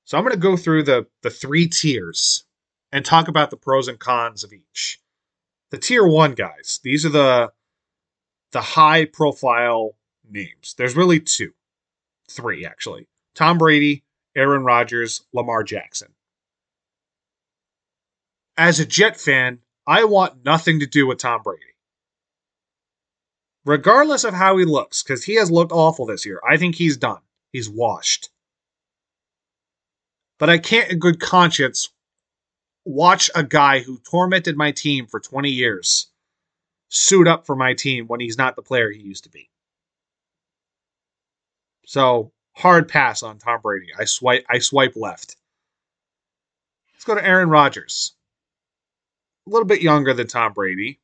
So 0.05 0.17
I'm 0.17 0.23
going 0.23 0.35
to 0.35 0.39
go 0.39 0.55
through 0.55 0.83
the 0.83 1.07
the 1.23 1.29
three 1.29 1.67
tiers 1.67 2.45
and 2.91 3.03
talk 3.03 3.27
about 3.27 3.49
the 3.49 3.57
pros 3.57 3.87
and 3.87 3.99
cons 3.99 4.43
of 4.43 4.53
each. 4.53 5.01
The 5.71 5.77
tier 5.77 6.07
1 6.07 6.33
guys, 6.33 6.79
these 6.83 7.05
are 7.05 7.09
the 7.09 7.51
the 8.51 8.61
high 8.61 9.03
profile 9.05 9.97
names. 10.29 10.75
There's 10.77 10.95
really 10.95 11.19
two. 11.19 11.51
Three 12.29 12.65
actually. 12.65 13.09
Tom 13.33 13.57
Brady, 13.57 14.05
Aaron 14.35 14.63
Rodgers, 14.63 15.25
Lamar 15.33 15.63
Jackson. 15.63 16.14
As 18.57 18.79
a 18.79 18.85
Jet 18.85 19.19
fan, 19.19 19.59
I 19.85 20.05
want 20.05 20.45
nothing 20.45 20.79
to 20.79 20.85
do 20.85 21.07
with 21.07 21.19
Tom 21.19 21.41
Brady 21.43 21.75
regardless 23.65 24.23
of 24.23 24.33
how 24.33 24.57
he 24.57 24.65
looks, 24.65 25.03
because 25.03 25.23
he 25.23 25.35
has 25.35 25.51
looked 25.51 25.71
awful 25.71 26.05
this 26.05 26.25
year. 26.25 26.39
I 26.47 26.57
think 26.57 26.75
he's 26.75 26.97
done. 26.97 27.19
He's 27.51 27.69
washed. 27.69 28.29
But 30.37 30.49
I 30.49 30.57
can't, 30.59 30.91
in 30.91 30.99
good 30.99 31.19
conscience, 31.19 31.89
watch 32.85 33.29
a 33.35 33.43
guy 33.43 33.79
who 33.79 33.99
tormented 33.99 34.55
my 34.55 34.71
team 34.71 35.07
for 35.07 35.19
20 35.19 35.49
years 35.49 36.07
suit 36.89 37.27
up 37.27 37.45
for 37.45 37.55
my 37.55 37.73
team 37.73 38.07
when 38.07 38.19
he's 38.19 38.37
not 38.37 38.55
the 38.55 38.61
player 38.61 38.91
he 38.91 39.01
used 39.01 39.23
to 39.23 39.29
be. 39.29 39.49
So 41.85 42.31
hard 42.53 42.87
pass 42.87 43.23
on 43.23 43.39
Tom 43.39 43.61
Brady. 43.61 43.87
I 43.97 44.05
swipe 44.05 44.45
I 44.49 44.59
swipe 44.59 44.95
left. 44.95 45.35
Let's 46.93 47.05
go 47.05 47.15
to 47.15 47.25
Aaron 47.25 47.49
Rodgers. 47.49 48.14
A 49.47 49.51
little 49.51 49.67
bit 49.67 49.81
younger 49.81 50.13
than 50.13 50.27
Tom 50.27 50.53
Brady. 50.53 50.99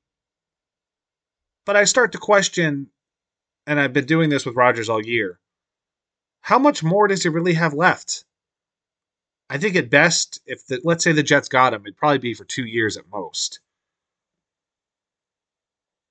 But 1.65 1.75
I 1.75 1.84
start 1.84 2.13
to 2.13 2.17
question, 2.17 2.89
and 3.67 3.80
I've 3.80 3.93
been 3.93 4.06
doing 4.06 4.30
this 4.30 4.45
with 4.45 4.56
Rodgers 4.56 4.89
all 4.89 5.06
year. 5.06 5.39
How 6.41 6.58
much 6.58 6.84
more 6.84 7.08
does 7.08 7.23
he 7.23 7.30
really 7.30 7.54
have 7.54 7.73
left? 7.73 8.25
I 9.49 9.58
think 9.58 9.75
at 9.75 9.89
best, 9.89 10.41
if 10.45 10.65
the, 10.65 10.82
let's 10.84 11.04
say 11.04 11.12
the 11.12 11.23
Jets 11.23 11.49
got 11.49 11.73
him, 11.73 11.82
it'd 11.82 11.97
probably 11.97 12.17
be 12.17 12.34
for 12.34 12.45
two 12.45 12.65
years 12.65 12.97
at 12.97 13.12
most. 13.12 13.60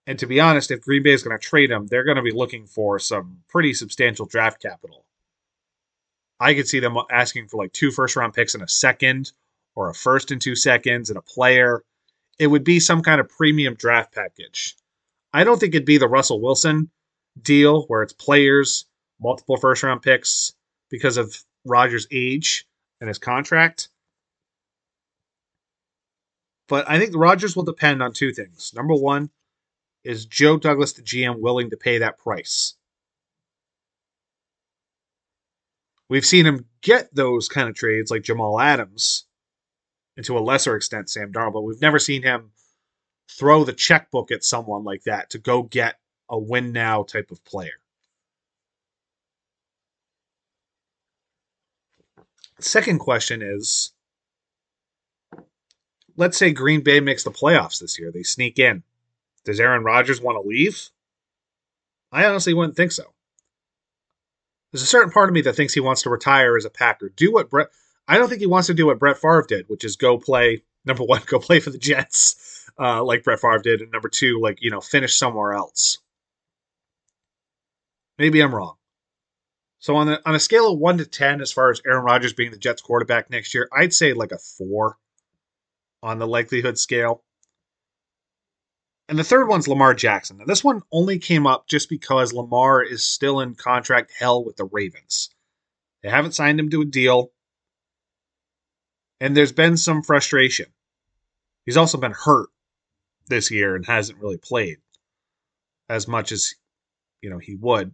And 0.07 0.19
to 0.19 0.27
be 0.27 0.41
honest, 0.41 0.71
if 0.71 0.83
Green 0.83 1.03
Bay 1.03 1.13
is 1.13 1.23
going 1.23 1.37
to 1.37 1.45
trade 1.45 1.71
him, 1.71 1.87
they're 1.87 2.05
going 2.05 2.17
to 2.17 2.23
be 2.23 2.33
looking 2.33 2.67
for 2.67 2.99
some 2.99 3.43
pretty 3.49 3.75
substantial 3.75 4.27
draft 4.27 4.61
capital. 4.61 5.05
I 6.39 6.55
could 6.55 6.69
see 6.69 6.81
them 6.81 6.97
asking 7.11 7.49
for 7.49 7.57
like 7.57 7.73
two 7.73 7.91
first 7.91 8.17
round 8.17 8.35
picks 8.35 8.55
in 8.55 8.63
a 8.63 8.69
second, 8.69 9.33
or 9.75 9.91
a 9.91 9.95
first 9.95 10.31
and 10.31 10.41
two 10.41 10.55
seconds 10.55 11.11
and 11.11 11.19
a 11.19 11.23
player. 11.23 11.83
It 12.41 12.47
would 12.47 12.65
be 12.65 12.81
some 12.81 13.03
kind 13.03 13.21
of 13.21 13.29
premium 13.29 13.75
draft 13.75 14.15
package. 14.15 14.75
I 15.31 15.45
don't 15.45 15.61
think 15.61 15.75
it'd 15.75 15.85
be 15.85 15.99
the 15.99 16.09
Russell 16.09 16.41
Wilson 16.41 16.91
deal 17.41 17.83
where 17.83 18.03
it's 18.03 18.15
players, 18.15 18.87
multiple 19.21 19.59
first 19.59 19.83
round 19.83 20.01
picks 20.01 20.55
because 20.91 21.19
of 21.19 21.37
Rodgers' 21.67 22.07
age 22.11 22.65
and 22.99 23.09
his 23.09 23.19
contract. 23.19 23.91
But 26.67 26.89
I 26.89 26.99
think 26.99 27.15
Rodgers 27.15 27.55
will 27.55 27.65
depend 27.65 28.03
on 28.03 28.15
two 28.15 28.33
things. 28.33 28.73
Number 28.75 28.95
one, 28.95 29.29
is 30.03 30.25
Joe 30.25 30.57
Douglas, 30.57 30.95
the 30.95 31.03
GM, 31.03 31.41
willing 31.41 31.69
to 31.71 31.77
pay 31.77 31.99
that 31.99 32.19
price? 32.19 32.75
We've 36.09 36.25
seen 36.25 36.47
him 36.47 36.65
get 36.81 37.15
those 37.15 37.49
kind 37.49 37.69
of 37.69 37.75
trades 37.75 38.11
like 38.11 38.23
Jamal 38.23 38.59
Adams, 38.59 39.27
and 40.17 40.27
to 40.27 40.37
a 40.37 40.41
lesser 40.41 40.77
extent 40.77 41.11
Sam 41.11 41.33
Darnold, 41.33 41.55
but 41.55 41.63
we've 41.63 41.81
never 41.81 41.99
seen 41.99 42.23
him 42.23 42.53
throw 43.31 43.65
the 43.65 43.73
checkbook 43.73 44.31
at 44.31 44.45
someone 44.45 44.85
like 44.85 45.05
that 45.05 45.31
to 45.31 45.39
go 45.39 45.63
get 45.63 45.97
a 46.29 46.39
win 46.39 46.73
now 46.73 47.03
type 47.03 47.31
of 47.31 47.45
player. 47.45 47.81
Second 52.59 52.99
question 52.99 53.41
is 53.43 53.93
let's 56.17 56.37
say 56.37 56.53
Green 56.53 56.83
Bay 56.83 57.01
makes 57.01 57.25
the 57.25 57.31
playoffs 57.31 57.81
this 57.81 57.99
year. 57.99 58.13
They 58.13 58.23
sneak 58.23 58.59
in. 58.59 58.83
Does 59.45 59.59
Aaron 59.59 59.83
Rodgers 59.83 60.21
want 60.21 60.37
to 60.37 60.47
leave? 60.47 60.91
I 62.13 62.27
honestly 62.27 62.53
wouldn't 62.53 62.77
think 62.77 62.93
so. 62.93 63.15
There's 64.71 64.83
a 64.83 64.87
certain 64.87 65.11
part 65.11 65.29
of 65.29 65.35
me 65.35 65.41
that 65.43 65.55
thinks 65.55 65.75
he 65.75 65.81
wants 65.81 66.03
to 66.03 66.11
retire 66.11 66.57
as 66.57 66.65
a 66.65 66.71
Packer. 66.71 67.09
Do 67.09 67.33
what 67.33 67.51
Brett 67.51 67.69
I 68.11 68.19
don't 68.19 68.29
think 68.29 68.41
he 68.41 68.47
wants 68.47 68.67
to 68.67 68.75
do 68.75 68.87
what 68.87 68.99
Brett 68.99 69.19
Favre 69.19 69.45
did, 69.47 69.67
which 69.69 69.85
is 69.85 69.95
go 69.95 70.19
play 70.19 70.65
number 70.85 71.05
one, 71.05 71.23
go 71.27 71.39
play 71.39 71.61
for 71.61 71.71
the 71.71 71.79
Jets 71.79 72.69
uh, 72.79 73.05
like 73.05 73.23
Brett 73.23 73.41
Favre 73.41 73.61
did, 73.63 73.81
and 73.81 73.93
number 73.93 74.09
two, 74.09 74.41
like 74.41 74.59
you 74.61 74.71
know, 74.71 74.81
finish 74.81 75.17
somewhere 75.17 75.53
else. 75.53 75.99
Maybe 78.19 78.41
I'm 78.41 78.55
wrong. 78.55 78.75
So 79.79 79.95
on 79.97 80.09
a, 80.09 80.21
on 80.27 80.35
a 80.35 80.41
scale 80.41 80.73
of 80.73 80.79
one 80.79 80.99
to 80.99 81.07
ten, 81.07 81.41
as 81.41 81.53
far 81.53 81.71
as 81.71 81.81
Aaron 81.87 82.05
Rodgers 82.05 82.33
being 82.33 82.51
the 82.51 82.59
Jets 82.59 82.83
quarterback 82.83 83.31
next 83.31 83.55
year, 83.55 83.69
I'd 83.73 83.95
say 83.95 84.13
like 84.13 84.33
a 84.33 84.39
four 84.39 84.99
on 86.03 86.19
the 86.19 86.27
likelihood 86.27 86.79
scale. 86.79 87.23
And 89.09 89.19
the 89.19 89.25
third 89.25 89.49
one's 89.49 89.69
Lamar 89.69 89.95
Jackson. 89.95 90.39
Now, 90.39 90.45
this 90.47 90.63
one 90.63 90.83
only 90.93 91.19
came 91.19 91.47
up 91.47 91.67
just 91.69 91.89
because 91.89 92.33
Lamar 92.33 92.83
is 92.83 93.05
still 93.05 93.41
in 93.41 93.55
contract 93.55 94.13
hell 94.19 94.45
with 94.45 94.57
the 94.57 94.65
Ravens. 94.65 95.31
They 96.03 96.11
haven't 96.11 96.35
signed 96.35 96.61
him 96.61 96.71
to 96.71 96.83
a 96.83 96.85
deal. 96.85 97.33
And 99.21 99.37
there's 99.37 99.53
been 99.53 99.77
some 99.77 100.03
frustration. 100.03 100.67
He's 101.67 101.77
also 101.77 101.99
been 101.99 102.13
hurt 102.13 102.49
this 103.27 103.51
year 103.51 103.77
and 103.77 103.85
hasn't 103.85 104.19
really 104.19 104.39
played 104.39 104.79
as 105.89 106.09
much 106.09 106.33
as 106.33 106.55
you 107.21 107.31
know 107.31 107.39
he 107.39 107.55
would. 107.55 107.93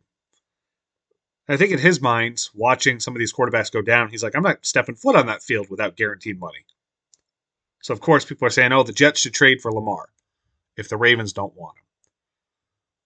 I 1.48 1.56
think 1.56 1.72
in 1.72 1.78
his 1.78 2.00
mind, 2.00 2.48
watching 2.54 2.98
some 3.00 3.14
of 3.14 3.20
these 3.20 3.32
quarterbacks 3.32 3.70
go 3.70 3.82
down, 3.82 4.10
he's 4.10 4.22
like, 4.22 4.34
I'm 4.34 4.42
not 4.42 4.66
stepping 4.66 4.96
foot 4.96 5.16
on 5.16 5.26
that 5.26 5.42
field 5.42 5.68
without 5.70 5.96
guaranteed 5.96 6.40
money. 6.40 6.64
So 7.82 7.92
of 7.92 8.00
course 8.00 8.24
people 8.24 8.46
are 8.46 8.50
saying, 8.50 8.72
"Oh, 8.72 8.82
the 8.82 8.92
Jets 8.92 9.20
should 9.20 9.34
trade 9.34 9.60
for 9.60 9.72
Lamar 9.72 10.08
if 10.76 10.88
the 10.88 10.96
Ravens 10.96 11.32
don't 11.32 11.54
want 11.54 11.78
him." 11.78 11.84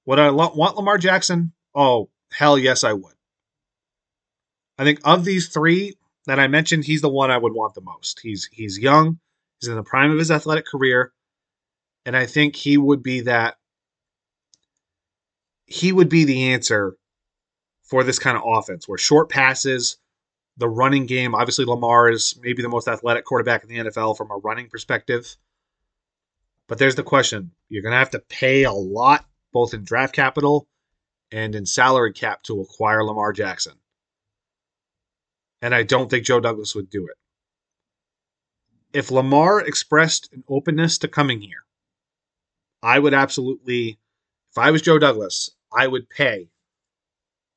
Would 0.07 0.19
I 0.19 0.31
want 0.31 0.77
Lamar 0.77 0.99
Jackson? 0.99 1.53
Oh, 1.75 2.09
hell 2.33 2.59
yes, 2.59 2.83
I 2.83 2.95
would. 2.95 3.15
I 4.79 4.85
think 4.85 5.01
of 5.05 5.25
these 5.25 5.49
three 5.49 5.97
that 6.31 6.39
I 6.39 6.47
mentioned, 6.47 6.85
he's 6.85 7.01
the 7.01 7.09
one 7.09 7.33
I 7.33 7.39
would 7.39 7.53
want 7.53 7.75
the 7.75 7.81
most. 7.81 8.21
He's 8.21 8.49
he's 8.53 8.79
young, 8.79 9.19
he's 9.59 9.69
in 9.69 9.75
the 9.75 9.83
prime 9.83 10.13
of 10.13 10.19
his 10.19 10.31
athletic 10.31 10.65
career, 10.65 11.13
and 12.07 12.17
I 12.17 12.27
think 12.27 12.55
he 12.55 12.77
would 12.77 13.03
be 13.03 13.23
that 13.23 13.57
he 15.67 15.91
would 15.91 16.09
be 16.09 16.25
the 16.25 16.53
answer 16.53 16.97
for 17.83 18.05
this 18.05 18.21
kind 18.21 18.37
of 18.37 18.45
offense 18.47 18.87
where 18.87 18.97
short 18.97 19.29
passes, 19.29 19.97
the 20.57 20.69
running 20.69 21.07
game, 21.07 21.35
obviously 21.35 21.65
Lamar 21.65 22.09
is 22.09 22.39
maybe 22.41 22.63
the 22.63 22.69
most 22.69 22.87
athletic 22.87 23.25
quarterback 23.25 23.65
in 23.65 23.69
the 23.69 23.91
NFL 23.91 24.17
from 24.17 24.31
a 24.31 24.37
running 24.37 24.69
perspective. 24.69 25.37
But 26.69 26.79
there's 26.79 26.95
the 26.95 27.03
question. 27.03 27.51
You're 27.69 27.83
going 27.83 27.93
to 27.93 27.99
have 27.99 28.11
to 28.11 28.21
pay 28.21 28.63
a 28.63 28.73
lot 28.73 29.25
both 29.53 29.75
in 29.75 29.83
draft 29.83 30.15
capital 30.15 30.69
and 31.33 31.57
in 31.57 31.67
salary 31.67 32.13
cap 32.13 32.45
to 32.45 32.61
acquire 32.61 33.03
Lamar 33.03 33.33
Jackson. 33.33 33.75
And 35.63 35.75
I 35.75 35.83
don't 35.83 36.11
think 36.11 36.25
Joe 36.25 36.41
Douglas 36.41 36.75
would 36.75 36.91
do 36.91 37.07
it. 37.07 37.17
If 38.93 39.11
Lamar 39.11 39.61
expressed 39.61 40.33
an 40.33 40.43
openness 40.49 40.99
to 40.99 41.09
coming 41.09 41.41
here, 41.41 41.65
I 42.83 42.99
would 42.99 43.15
absolutely, 43.15 43.99
if 44.51 44.59
I 44.59 44.71
was 44.71 44.83
Joe 44.83 44.99
Douglas, 44.99 45.51
I 45.73 45.87
would 45.87 46.09
pay 46.09 46.49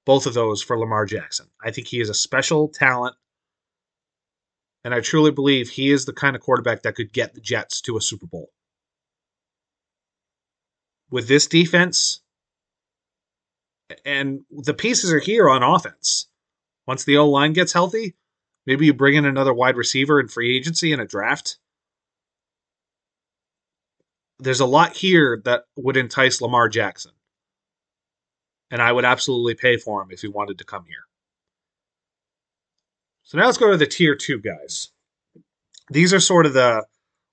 both 0.05 0.25
of 0.25 0.33
those 0.33 0.61
for 0.61 0.77
Lamar 0.77 1.05
Jackson. 1.05 1.47
I 1.63 1.71
think 1.71 1.87
he 1.87 2.01
is 2.01 2.09
a 2.09 2.13
special 2.13 2.67
talent. 2.67 3.15
And 4.83 4.93
I 4.93 4.99
truly 4.99 5.31
believe 5.31 5.69
he 5.69 5.91
is 5.91 6.05
the 6.05 6.13
kind 6.13 6.35
of 6.35 6.41
quarterback 6.41 6.83
that 6.83 6.95
could 6.95 7.13
get 7.13 7.33
the 7.33 7.41
Jets 7.41 7.79
to 7.81 7.95
a 7.95 8.01
Super 8.01 8.27
Bowl. 8.27 8.49
With 11.09 11.29
this 11.29 11.47
defense, 11.47 12.21
and 14.03 14.41
the 14.51 14.73
pieces 14.73 15.13
are 15.13 15.19
here 15.19 15.49
on 15.49 15.63
offense. 15.63 16.27
Once 16.87 17.03
the 17.03 17.17
O 17.17 17.29
line 17.29 17.53
gets 17.53 17.73
healthy, 17.73 18.15
maybe 18.65 18.85
you 18.85 18.93
bring 18.93 19.15
in 19.15 19.25
another 19.25 19.53
wide 19.53 19.77
receiver 19.77 20.19
in 20.19 20.27
free 20.27 20.55
agency 20.55 20.91
and 20.91 21.01
a 21.01 21.05
draft. 21.05 21.57
There's 24.39 24.59
a 24.59 24.65
lot 24.65 24.95
here 24.95 25.41
that 25.45 25.65
would 25.77 25.95
entice 25.95 26.41
Lamar 26.41 26.67
Jackson 26.69 27.13
and 28.73 28.81
I 28.81 28.91
would 28.91 29.05
absolutely 29.05 29.53
pay 29.53 29.77
for 29.77 30.01
him 30.01 30.09
if 30.09 30.21
he 30.21 30.27
wanted 30.27 30.57
to 30.57 30.63
come 30.63 30.85
here. 30.85 31.05
So 33.21 33.37
now 33.37 33.45
let's 33.45 33.59
go 33.59 33.69
to 33.69 33.77
the 33.77 33.85
tier 33.85 34.15
two 34.15 34.39
guys. 34.39 34.89
These 35.91 36.11
are 36.11 36.19
sort 36.19 36.47
of 36.47 36.53
the 36.53 36.83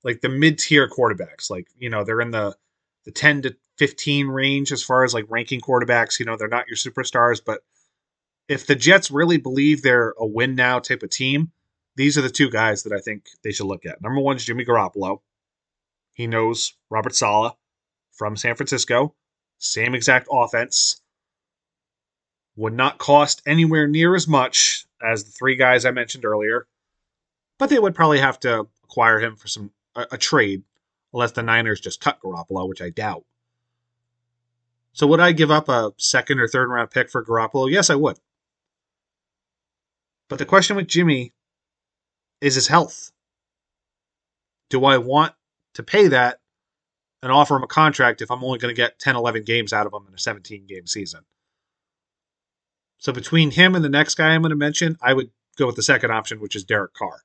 like 0.04 0.20
the 0.20 0.28
mid 0.28 0.58
tier 0.58 0.86
quarterbacks. 0.86 1.50
Like 1.50 1.66
you 1.78 1.88
know 1.88 2.04
they're 2.04 2.20
in 2.20 2.30
the 2.30 2.54
the 3.06 3.10
ten 3.10 3.40
to 3.42 3.56
fifteen 3.78 4.28
range 4.28 4.70
as 4.70 4.82
far 4.82 5.02
as 5.02 5.14
like 5.14 5.24
ranking 5.30 5.62
quarterbacks. 5.62 6.20
You 6.20 6.26
know 6.26 6.36
they're 6.36 6.46
not 6.46 6.68
your 6.68 6.76
superstars, 6.76 7.40
but 7.44 7.60
if 8.50 8.66
the 8.66 8.74
Jets 8.74 9.12
really 9.12 9.38
believe 9.38 9.80
they're 9.80 10.12
a 10.18 10.26
win 10.26 10.56
now 10.56 10.80
type 10.80 11.04
of 11.04 11.10
team, 11.10 11.52
these 11.94 12.18
are 12.18 12.22
the 12.22 12.28
two 12.28 12.50
guys 12.50 12.82
that 12.82 12.92
I 12.92 12.98
think 12.98 13.28
they 13.44 13.52
should 13.52 13.68
look 13.68 13.86
at. 13.86 14.02
Number 14.02 14.20
one 14.20 14.34
is 14.34 14.44
Jimmy 14.44 14.64
Garoppolo. 14.64 15.20
He 16.14 16.26
knows 16.26 16.74
Robert 16.90 17.14
Saleh 17.14 17.54
from 18.10 18.36
San 18.36 18.56
Francisco. 18.56 19.14
Same 19.58 19.94
exact 19.94 20.26
offense 20.32 21.00
would 22.56 22.72
not 22.72 22.98
cost 22.98 23.40
anywhere 23.46 23.86
near 23.86 24.16
as 24.16 24.26
much 24.26 24.84
as 25.00 25.22
the 25.22 25.30
three 25.30 25.54
guys 25.54 25.84
I 25.84 25.92
mentioned 25.92 26.24
earlier, 26.24 26.66
but 27.56 27.70
they 27.70 27.78
would 27.78 27.94
probably 27.94 28.18
have 28.18 28.40
to 28.40 28.66
acquire 28.82 29.20
him 29.20 29.36
for 29.36 29.46
some 29.46 29.70
a, 29.94 30.06
a 30.10 30.18
trade, 30.18 30.64
unless 31.12 31.32
the 31.32 31.44
Niners 31.44 31.80
just 31.80 32.00
cut 32.00 32.20
Garoppolo, 32.20 32.68
which 32.68 32.82
I 32.82 32.90
doubt. 32.90 33.24
So 34.92 35.06
would 35.06 35.20
I 35.20 35.30
give 35.30 35.52
up 35.52 35.68
a 35.68 35.92
second 35.98 36.40
or 36.40 36.48
third 36.48 36.68
round 36.68 36.90
pick 36.90 37.10
for 37.10 37.24
Garoppolo? 37.24 37.70
Yes, 37.70 37.90
I 37.90 37.94
would. 37.94 38.18
But 40.30 40.38
the 40.38 40.46
question 40.46 40.76
with 40.76 40.86
Jimmy 40.86 41.34
is 42.40 42.54
his 42.54 42.68
health. 42.68 43.10
Do 44.70 44.84
I 44.84 44.96
want 44.96 45.34
to 45.74 45.82
pay 45.82 46.08
that 46.08 46.38
and 47.22 47.32
offer 47.32 47.56
him 47.56 47.64
a 47.64 47.66
contract 47.66 48.22
if 48.22 48.30
I'm 48.30 48.44
only 48.44 48.60
going 48.60 48.74
to 48.74 48.80
get 48.80 49.00
10, 49.00 49.16
11 49.16 49.42
games 49.42 49.72
out 49.72 49.86
of 49.86 49.92
him 49.92 50.06
in 50.08 50.14
a 50.14 50.18
17 50.18 50.66
game 50.66 50.86
season? 50.86 51.22
So 52.98 53.12
between 53.12 53.50
him 53.50 53.74
and 53.74 53.84
the 53.84 53.88
next 53.88 54.14
guy 54.14 54.28
I'm 54.28 54.42
going 54.42 54.50
to 54.50 54.56
mention, 54.56 54.96
I 55.02 55.14
would 55.14 55.30
go 55.58 55.66
with 55.66 55.76
the 55.76 55.82
second 55.82 56.12
option, 56.12 56.40
which 56.40 56.54
is 56.54 56.64
Derek 56.64 56.94
Carr. 56.94 57.22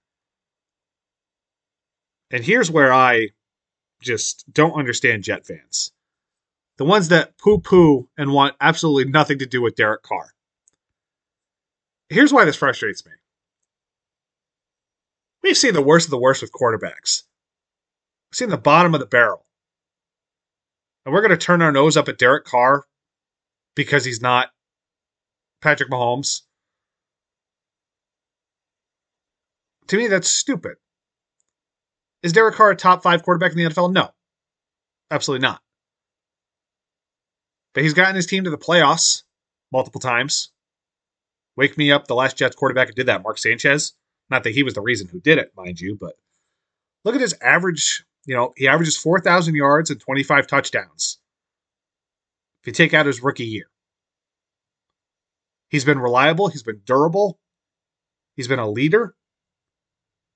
And 2.31 2.43
here's 2.43 2.71
where 2.71 2.91
I 2.91 3.29
just 4.01 4.51
don't 4.51 4.73
understand 4.73 5.23
Jet 5.23 5.45
fans 5.45 5.91
the 6.77 6.85
ones 6.85 7.07
that 7.09 7.37
poo 7.37 7.59
poo 7.59 8.09
and 8.17 8.33
want 8.33 8.55
absolutely 8.59 9.09
nothing 9.09 9.39
to 9.39 9.45
do 9.45 9.61
with 9.61 9.75
Derek 9.75 10.01
Carr. 10.01 10.34
Here's 12.09 12.31
why 12.33 12.45
this 12.45 12.55
frustrates 12.55 13.05
me. 13.05 13.11
We've 15.43 15.57
seen 15.57 15.73
the 15.73 15.81
worst 15.81 16.07
of 16.07 16.11
the 16.11 16.19
worst 16.19 16.41
with 16.41 16.51
quarterbacks. 16.51 17.23
We've 18.29 18.37
seen 18.37 18.49
the 18.49 18.57
bottom 18.57 18.93
of 18.93 18.99
the 18.99 19.05
barrel. 19.05 19.45
And 21.05 21.13
we're 21.13 21.21
going 21.21 21.31
to 21.31 21.37
turn 21.37 21.61
our 21.61 21.71
nose 21.71 21.97
up 21.97 22.09
at 22.09 22.17
Derek 22.17 22.45
Carr 22.45 22.83
because 23.75 24.05
he's 24.05 24.21
not 24.21 24.49
Patrick 25.61 25.89
Mahomes. 25.89 26.41
To 29.87 29.97
me, 29.97 30.07
that's 30.07 30.27
stupid. 30.27 30.77
Is 32.23 32.33
Derek 32.33 32.55
Carr 32.55 32.71
a 32.71 32.75
top 32.75 33.03
five 33.03 33.21
quarterback 33.21 33.51
in 33.51 33.57
the 33.57 33.65
NFL? 33.65 33.93
No. 33.93 34.09
Absolutely 35.11 35.43
not. 35.43 35.61
But 37.75 37.83
he's 37.83 37.93
gotten 37.93 38.15
his 38.15 38.25
team 38.25 38.45
to 38.45 38.49
the 38.49 38.57
playoffs 38.57 39.23
multiple 39.71 40.01
times. 40.01 40.49
Wake 41.57 41.77
me 41.77 41.91
up, 41.91 42.07
the 42.07 42.15
last 42.15 42.37
Jets 42.37 42.55
quarterback 42.55 42.87
who 42.87 42.93
did 42.93 43.07
that, 43.07 43.23
Mark 43.23 43.37
Sanchez. 43.37 43.93
Not 44.29 44.43
that 44.43 44.53
he 44.53 44.63
was 44.63 44.73
the 44.73 44.81
reason 44.81 45.07
who 45.07 45.19
did 45.19 45.37
it, 45.37 45.51
mind 45.55 45.79
you, 45.79 45.97
but 45.99 46.13
look 47.03 47.15
at 47.15 47.21
his 47.21 47.35
average. 47.41 48.03
You 48.25 48.35
know, 48.35 48.53
he 48.57 48.67
averages 48.67 48.97
4,000 48.97 49.53
yards 49.55 49.91
and 49.91 49.99
25 49.99 50.47
touchdowns. 50.47 51.19
If 52.61 52.67
you 52.67 52.73
take 52.73 52.93
out 52.93 53.05
his 53.05 53.21
rookie 53.21 53.45
year, 53.45 53.69
He's 55.69 55.85
been 55.85 55.99
reliable, 55.99 56.47
he's 56.47 56.63
been 56.63 56.81
durable, 56.85 57.39
he's 58.35 58.47
been 58.47 58.59
a 58.59 58.69
leader, 58.69 59.15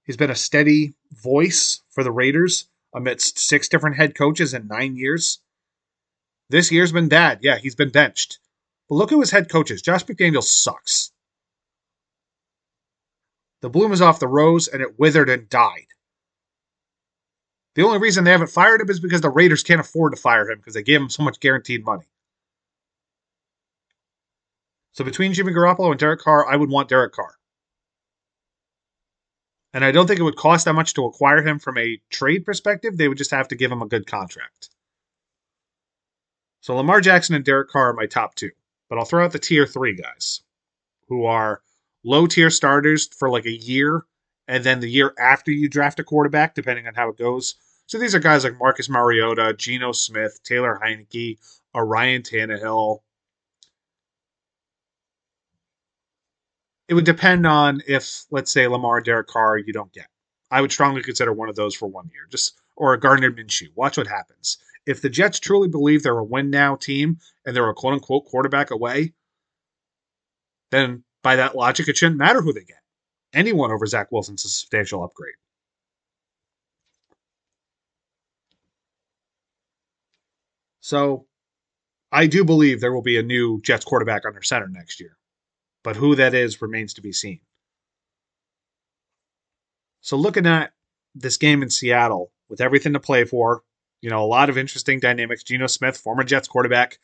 he's 0.03 0.17
been 0.17 0.31
a 0.31 0.35
steady 0.35 0.95
voice 1.11 1.81
for 1.91 2.03
the 2.03 2.11
Raiders 2.11 2.67
amidst 2.93 3.39
six 3.39 3.69
different 3.69 3.95
head 3.95 4.15
coaches 4.15 4.53
in 4.53 4.67
nine 4.67 4.95
years. 4.95 5.39
This 6.49 6.71
year's 6.71 6.91
been 6.91 7.09
bad. 7.09 7.39
Yeah, 7.41 7.57
he's 7.57 7.75
been 7.75 7.91
benched. 7.91 8.39
But 8.89 8.95
look 8.95 9.11
at 9.11 9.19
his 9.19 9.31
head 9.31 9.49
coaches. 9.49 9.81
Josh 9.81 10.03
McDaniels 10.05 10.43
sucks. 10.43 11.11
The 13.61 13.69
bloom 13.69 13.91
is 13.91 14.01
off 14.01 14.19
the 14.19 14.27
rose 14.27 14.67
and 14.67 14.81
it 14.81 14.97
withered 14.97 15.29
and 15.29 15.47
died. 15.49 15.85
The 17.75 17.83
only 17.83 17.99
reason 17.99 18.23
they 18.23 18.31
haven't 18.31 18.49
fired 18.49 18.81
him 18.81 18.89
is 18.89 18.99
because 18.99 19.21
the 19.21 19.29
Raiders 19.29 19.63
can't 19.63 19.79
afford 19.79 20.15
to 20.15 20.21
fire 20.21 20.49
him 20.49 20.57
because 20.57 20.73
they 20.73 20.83
gave 20.83 21.01
him 21.01 21.09
so 21.09 21.23
much 21.23 21.39
guaranteed 21.39 21.85
money. 21.85 22.09
So 24.93 25.03
between 25.03 25.33
Jimmy 25.33 25.53
Garoppolo 25.53 25.91
and 25.91 25.99
Derek 25.99 26.21
Carr, 26.21 26.47
I 26.47 26.55
would 26.55 26.69
want 26.69 26.89
Derek 26.89 27.13
Carr. 27.13 27.35
And 29.73 29.85
I 29.85 29.91
don't 29.91 30.07
think 30.07 30.19
it 30.19 30.23
would 30.23 30.35
cost 30.35 30.65
that 30.65 30.73
much 30.73 30.95
to 30.95 31.05
acquire 31.05 31.45
him 31.45 31.59
from 31.59 31.77
a 31.77 32.01
trade 32.09 32.43
perspective. 32.43 32.97
They 32.97 33.07
would 33.07 33.19
just 33.19 33.31
have 33.31 33.47
to 33.49 33.55
give 33.55 33.71
him 33.71 33.83
a 33.83 33.87
good 33.87 34.07
contract. 34.07 34.69
So 36.61 36.75
Lamar 36.75 37.01
Jackson 37.01 37.35
and 37.35 37.45
Derek 37.45 37.69
Carr 37.69 37.89
are 37.89 37.93
my 37.93 38.07
top 38.07 38.35
two. 38.35 38.49
But 38.89 38.97
I'll 38.97 39.05
throw 39.05 39.23
out 39.23 39.31
the 39.31 39.39
tier 39.39 39.65
three 39.65 39.95
guys 39.95 40.41
who 41.07 41.25
are 41.25 41.61
low 42.03 42.27
tier 42.27 42.49
starters 42.49 43.07
for 43.07 43.29
like 43.29 43.45
a 43.45 43.51
year 43.51 44.05
and 44.47 44.63
then 44.63 44.79
the 44.79 44.89
year 44.89 45.13
after 45.19 45.51
you 45.51 45.69
draft 45.69 45.99
a 45.99 46.03
quarterback, 46.03 46.55
depending 46.55 46.87
on 46.87 46.95
how 46.95 47.09
it 47.09 47.17
goes. 47.17 47.55
So 47.85 47.97
these 47.97 48.15
are 48.15 48.19
guys 48.19 48.43
like 48.43 48.57
Marcus 48.59 48.89
Mariota, 48.89 49.53
Geno 49.53 49.91
Smith, 49.91 50.39
Taylor 50.43 50.79
Heinicke, 50.83 51.37
Ryan 51.75 52.23
Tannehill, 52.23 52.99
it 56.89 56.95
would 56.95 57.05
depend 57.05 57.45
on 57.45 57.81
if, 57.87 58.25
let's 58.31 58.51
say, 58.51 58.67
Lamar, 58.67 58.99
Derek 58.99 59.27
Carr, 59.27 59.59
you 59.59 59.71
don't 59.71 59.93
get. 59.93 60.07
I 60.51 60.59
would 60.59 60.71
strongly 60.71 61.03
consider 61.03 61.31
one 61.31 61.47
of 61.47 61.55
those 61.55 61.75
for 61.75 61.87
one 61.87 62.09
year, 62.11 62.27
just 62.29 62.59
or 62.75 62.93
a 62.93 62.99
Gardner 62.99 63.31
Minshew. 63.31 63.67
Watch 63.75 63.97
what 63.97 64.07
happens. 64.07 64.57
If 64.85 65.01
the 65.01 65.09
Jets 65.09 65.39
truly 65.39 65.67
believe 65.67 66.03
they're 66.03 66.17
a 66.17 66.23
win 66.23 66.49
now 66.49 66.75
team 66.75 67.19
and 67.45 67.55
they're 67.55 67.69
a 67.69 67.73
quote 67.73 67.93
unquote 67.93 68.25
quarterback 68.25 68.71
away, 68.71 69.13
then 70.71 71.03
by 71.23 71.35
that 71.35 71.55
logic, 71.55 71.87
it 71.87 71.97
shouldn't 71.97 72.17
matter 72.17 72.41
who 72.41 72.53
they 72.53 72.63
get. 72.63 72.81
Anyone 73.33 73.71
over 73.71 73.85
Zach 73.85 74.11
Wilson's 74.11 74.45
a 74.45 74.49
substantial 74.49 75.03
upgrade. 75.03 75.35
So 80.81 81.27
I 82.11 82.25
do 82.25 82.43
believe 82.43 82.81
there 82.81 82.93
will 82.93 83.03
be 83.03 83.19
a 83.19 83.23
new 83.23 83.61
Jets 83.61 83.85
quarterback 83.85 84.25
under 84.25 84.41
center 84.41 84.67
next 84.67 84.99
year. 84.99 85.17
But 85.83 85.95
who 85.95 86.15
that 86.15 86.33
is 86.33 86.61
remains 86.61 86.95
to 86.95 87.01
be 87.01 87.13
seen. 87.13 87.41
So 90.01 90.17
looking 90.17 90.47
at 90.47 90.71
this 91.13 91.37
game 91.37 91.61
in 91.61 91.69
Seattle 91.69 92.31
with 92.49 92.61
everything 92.61 92.93
to 92.93 92.99
play 92.99 93.25
for, 93.25 93.61
you 94.01 94.09
know, 94.09 94.23
a 94.23 94.25
lot 94.25 94.49
of 94.49 94.57
interesting 94.57 94.99
dynamics. 94.99 95.43
Geno 95.43 95.67
Smith, 95.67 95.97
former 95.97 96.23
Jets 96.23 96.47
quarterback, 96.47 96.99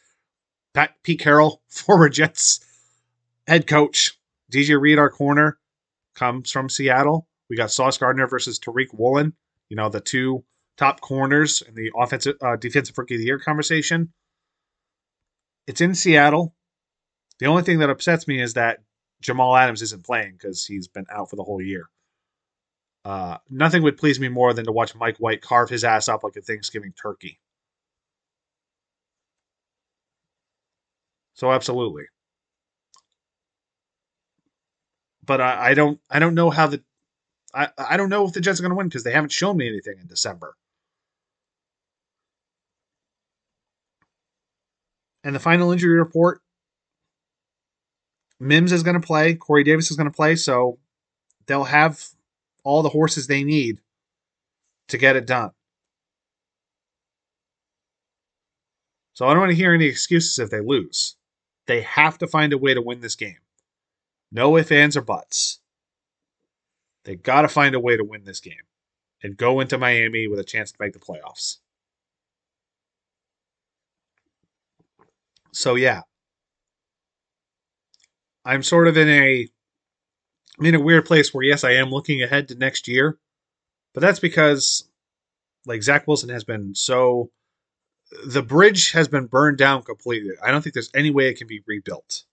Pat, 0.74 0.96
Pete 1.04 1.20
Carroll, 1.20 1.62
former 1.68 2.10
Jets 2.10 2.66
head 3.48 3.68
coach, 3.68 4.18
DJ 4.52 4.80
Reed, 4.80 5.00
our 5.00 5.10
corner, 5.10 5.58
comes 6.16 6.52
from 6.52 6.70
Seattle. 6.70 7.28
We 7.50 7.56
got 7.58 7.72
Sauce 7.72 7.98
Gardner 7.98 8.28
versus 8.28 8.60
Tariq 8.60 8.88
Woolen, 8.94 9.34
you 9.70 9.76
know, 9.76 9.90
the 9.90 10.02
two 10.02 10.44
top 10.78 11.02
corners 11.02 11.62
in 11.62 11.76
the 11.76 11.92
offensive 11.96 12.36
uh, 12.42 12.56
defensive 12.56 12.98
rookie 12.98 13.16
of 13.16 13.20
the 13.20 13.26
year 13.26 13.40
conversation. 13.40 14.12
It's 15.68 15.82
in 15.82 15.96
Seattle. 15.96 16.56
The 17.40 17.48
only 17.48 17.64
thing 17.64 17.80
that 17.80 17.90
upsets 17.90 18.28
me 18.28 18.42
is 18.42 18.54
that 18.54 18.80
Jamal 19.22 19.56
Adams 19.56 19.82
isn't 19.82 20.06
playing 20.06 20.34
because 20.34 20.66
he's 20.66 20.88
been 20.88 21.06
out 21.10 21.30
for 21.30 21.36
the 21.36 21.44
whole 21.44 21.62
year. 21.62 21.90
Uh, 23.06 23.38
nothing 23.52 23.84
would 23.84 23.98
please 23.98 24.20
me 24.20 24.28
more 24.28 24.52
than 24.52 24.66
to 24.66 24.72
watch 24.72 24.96
Mike 24.96 25.18
White 25.18 25.42
carve 25.42 25.70
his 25.70 25.84
ass 25.84 26.10
up 26.10 26.24
like 26.24 26.36
a 26.36 26.42
Thanksgiving 26.42 26.92
turkey. 27.00 27.40
So 31.36 31.52
absolutely. 31.52 32.06
But 35.24 35.40
I, 35.40 35.70
I 35.70 35.74
don't 35.76 36.00
I 36.10 36.18
don't 36.18 36.34
know 36.34 36.50
how 36.50 36.66
the 36.68 36.84
I, 37.54 37.70
I 37.78 37.96
don't 37.96 38.10
know 38.10 38.26
if 38.26 38.34
the 38.34 38.42
Jets 38.42 38.60
are 38.60 38.68
to 38.68 38.76
win 38.76 38.88
because 38.88 39.04
they 39.04 39.12
haven't 39.12 39.32
shown 39.32 39.56
me 39.58 39.68
anything 39.68 40.00
in 40.00 40.08
December. 40.08 40.56
And 45.24 45.36
the 45.36 45.40
final 45.40 45.72
injury 45.72 45.98
report 45.98 46.42
Mims 48.40 48.72
is 48.72 48.84
going 48.84 49.00
to 49.00 49.06
play, 49.06 49.36
Corey 49.36 49.64
Davis 49.64 49.92
is 49.92 49.98
going 49.98 50.10
to 50.10 50.16
play, 50.16 50.36
so 50.36 50.78
they'll 51.48 51.64
have 51.64 52.04
all 52.66 52.82
the 52.82 52.90
horses 52.90 53.28
they 53.28 53.46
need 53.46 53.80
to 54.90 54.98
get 54.98 55.16
it 55.16 55.26
done. 55.26 55.52
So 59.14 59.26
I 59.26 59.30
don't 59.30 59.40
want 59.40 59.52
to 59.52 59.56
hear 59.56 59.74
any 59.74 59.86
excuses 59.86 60.38
if 60.40 60.50
they 60.50 60.60
lose. 60.60 61.16
They 61.68 61.82
have 61.82 62.18
to 62.18 62.28
find 62.28 62.52
a 62.52 62.58
way 62.58 62.74
to 62.74 62.82
win 62.82 63.00
this 63.00 63.16
game. 63.16 63.38
No 64.32 64.58
ifs, 64.58 64.72
ands, 64.72 64.98
or 64.98 65.02
buts. 65.02 65.62
They 67.06 67.16
got 67.16 67.44
to 67.44 67.48
find 67.48 67.76
a 67.76 67.80
way 67.80 67.96
to 67.96 68.04
win 68.04 68.26
this 68.26 68.42
game 68.42 68.56
and 69.24 69.38
go 69.38 69.62
into 69.62 69.78
Miami 69.78 70.28
with 70.28 70.40
a 70.40 70.44
chance 70.44 70.72
to 70.72 70.78
make 70.80 70.94
the 70.94 71.00
playoffs. 71.00 71.58
So 75.54 75.76
yeah, 75.76 76.02
I'm 78.44 78.62
sort 78.62 78.88
of 78.88 78.98
in 78.98 79.08
a 79.08 79.48
I'm 80.60 80.66
in 80.66 80.76
a 80.76 80.80
weird 80.80 81.06
place 81.06 81.34
where 81.34 81.44
yes, 81.44 81.64
I 81.64 81.72
am 81.72 81.92
looking 81.92 82.22
ahead 82.22 82.48
to 82.48 82.56
next 82.56 82.88
year, 82.88 83.18
but 83.94 84.02
that's 84.02 84.20
because 84.20 84.88
like 85.66 85.84
Zach 85.84 86.08
Wilson 86.08 86.30
has 86.30 86.44
been 86.44 86.76
so 86.76 87.32
the 88.26 88.44
bridge 88.44 88.92
has 88.92 89.08
been 89.08 89.26
burned 89.26 89.58
down 89.58 89.84
completely. 89.84 90.36
I 90.44 90.52
don't 90.52 90.62
think 90.62 90.74
there's 90.74 90.92
any 90.94 91.12
way 91.12 91.28
it 91.28 91.38
can 91.38 91.48
be 91.48 91.64
rebuilt. 91.66 92.24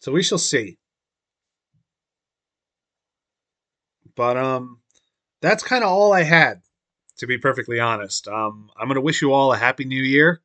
So 0.00 0.12
we 0.12 0.22
shall 0.22 0.38
see. 0.38 0.78
But 4.16 4.36
um 4.36 4.80
that's 5.40 5.62
kind 5.62 5.84
of 5.84 5.90
all 5.90 6.12
I 6.12 6.22
had 6.22 6.62
to 7.18 7.26
be 7.26 7.38
perfectly 7.38 7.80
honest. 7.80 8.28
Um 8.28 8.70
I'm 8.76 8.88
going 8.88 8.96
to 8.96 9.00
wish 9.00 9.22
you 9.22 9.32
all 9.32 9.52
a 9.52 9.56
happy 9.56 9.84
new 9.84 10.02
year 10.02 10.40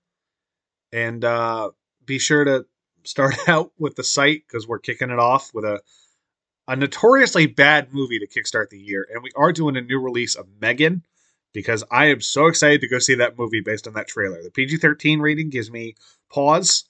and 0.91 1.24
uh 1.24 1.72
be 2.06 2.20
sure 2.20 2.43
to 2.43 2.66
start 3.04 3.36
out 3.47 3.72
with 3.78 3.95
the 3.95 4.04
site 4.04 4.43
because 4.47 4.68
we're 4.68 4.80
kicking 4.80 5.10
it 5.10 5.20
off 5.20 5.54
with 5.54 5.66
a 5.66 5.82
a 6.68 6.76
notoriously 6.76 7.47
bad 7.47 7.91
movie 7.91 8.20
to 8.20 8.28
kickstart 8.28 8.70
the 8.70 8.80
year, 8.80 9.08
and 9.12 9.24
we 9.24 9.32
are 9.36 9.52
doing 9.52 9.76
a 9.76 9.82
new 9.82 10.00
release 10.00 10.36
of 10.36 10.47
Megan 10.62 11.04
because 11.52 11.84
I 11.89 12.06
am 12.06 12.22
so 12.22 12.45
excited 12.45 12.82
to 12.82 12.88
go 12.88 13.00
see 13.00 13.16
that 13.16 13.39
movie 13.39 13.62
based 13.62 13.88
on 13.88 13.93
that 13.95 14.08
trailer. 14.08 14.43
The 14.43 14.52
PG 14.52 14.78
13 14.78 15.20
rating 15.20 15.50
gives 15.50 15.72
me 15.72 15.95
pause, 16.32 16.86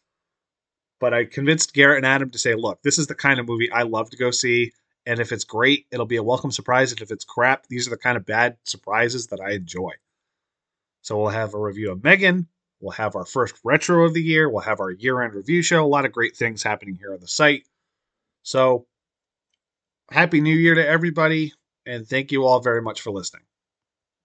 but 1.00 1.14
I 1.14 1.24
convinced 1.26 1.74
Garrett 1.74 1.98
and 1.98 2.06
Adam 2.06 2.30
to 2.32 2.38
say, 2.38 2.56
look, 2.56 2.82
this 2.84 2.98
is 2.98 3.08
the 3.08 3.16
kind 3.16 3.40
of 3.40 3.48
movie 3.48 3.72
I 3.72 3.84
love 3.84 4.10
to 4.10 4.18
go 4.18 4.32
see. 4.32 4.74
And 5.06 5.20
if 5.20 5.32
it's 5.32 5.46
great, 5.46 5.86
it'll 5.92 6.06
be 6.06 6.18
a 6.18 6.24
welcome 6.24 6.52
surprise. 6.52 6.92
And 6.92 7.02
if 7.02 7.10
it's 7.10 7.24
crap, 7.24 7.68
these 7.68 7.88
are 7.88 7.92
the 7.92 7.98
kind 7.98 8.18
of 8.18 8.26
bad 8.26 8.58
surprises 8.66 9.28
that 9.28 9.40
I 9.40 9.52
enjoy. 9.52 9.92
So 11.02 11.18
we'll 11.18 11.30
have 11.30 11.54
a 11.54 11.60
review 11.60 11.92
of 11.92 12.04
Megan. 12.04 12.48
We'll 12.82 12.92
have 12.92 13.16
our 13.16 13.26
first 13.26 13.56
retro 13.64 14.06
of 14.06 14.14
the 14.14 14.22
year. 14.22 14.50
We'll 14.50 14.62
have 14.62 14.80
our 14.80 14.92
year 14.92 15.22
end 15.22 15.34
review 15.34 15.62
show. 15.62 15.84
A 15.84 15.88
lot 15.88 16.06
of 16.06 16.12
great 16.12 16.38
things 16.38 16.64
happening 16.64 16.96
here 16.96 17.14
on 17.14 17.20
the 17.20 17.28
site. 17.28 17.64
So, 18.44 18.86
Happy 20.12 20.42
New 20.42 20.56
Year 20.56 20.76
to 20.76 20.88
everybody, 20.88 21.54
and 21.86 22.08
thank 22.08 22.32
you 22.32 22.46
all 22.46 22.62
very 22.62 22.82
much 22.82 23.02
for 23.02 23.12
listening. 23.12 23.44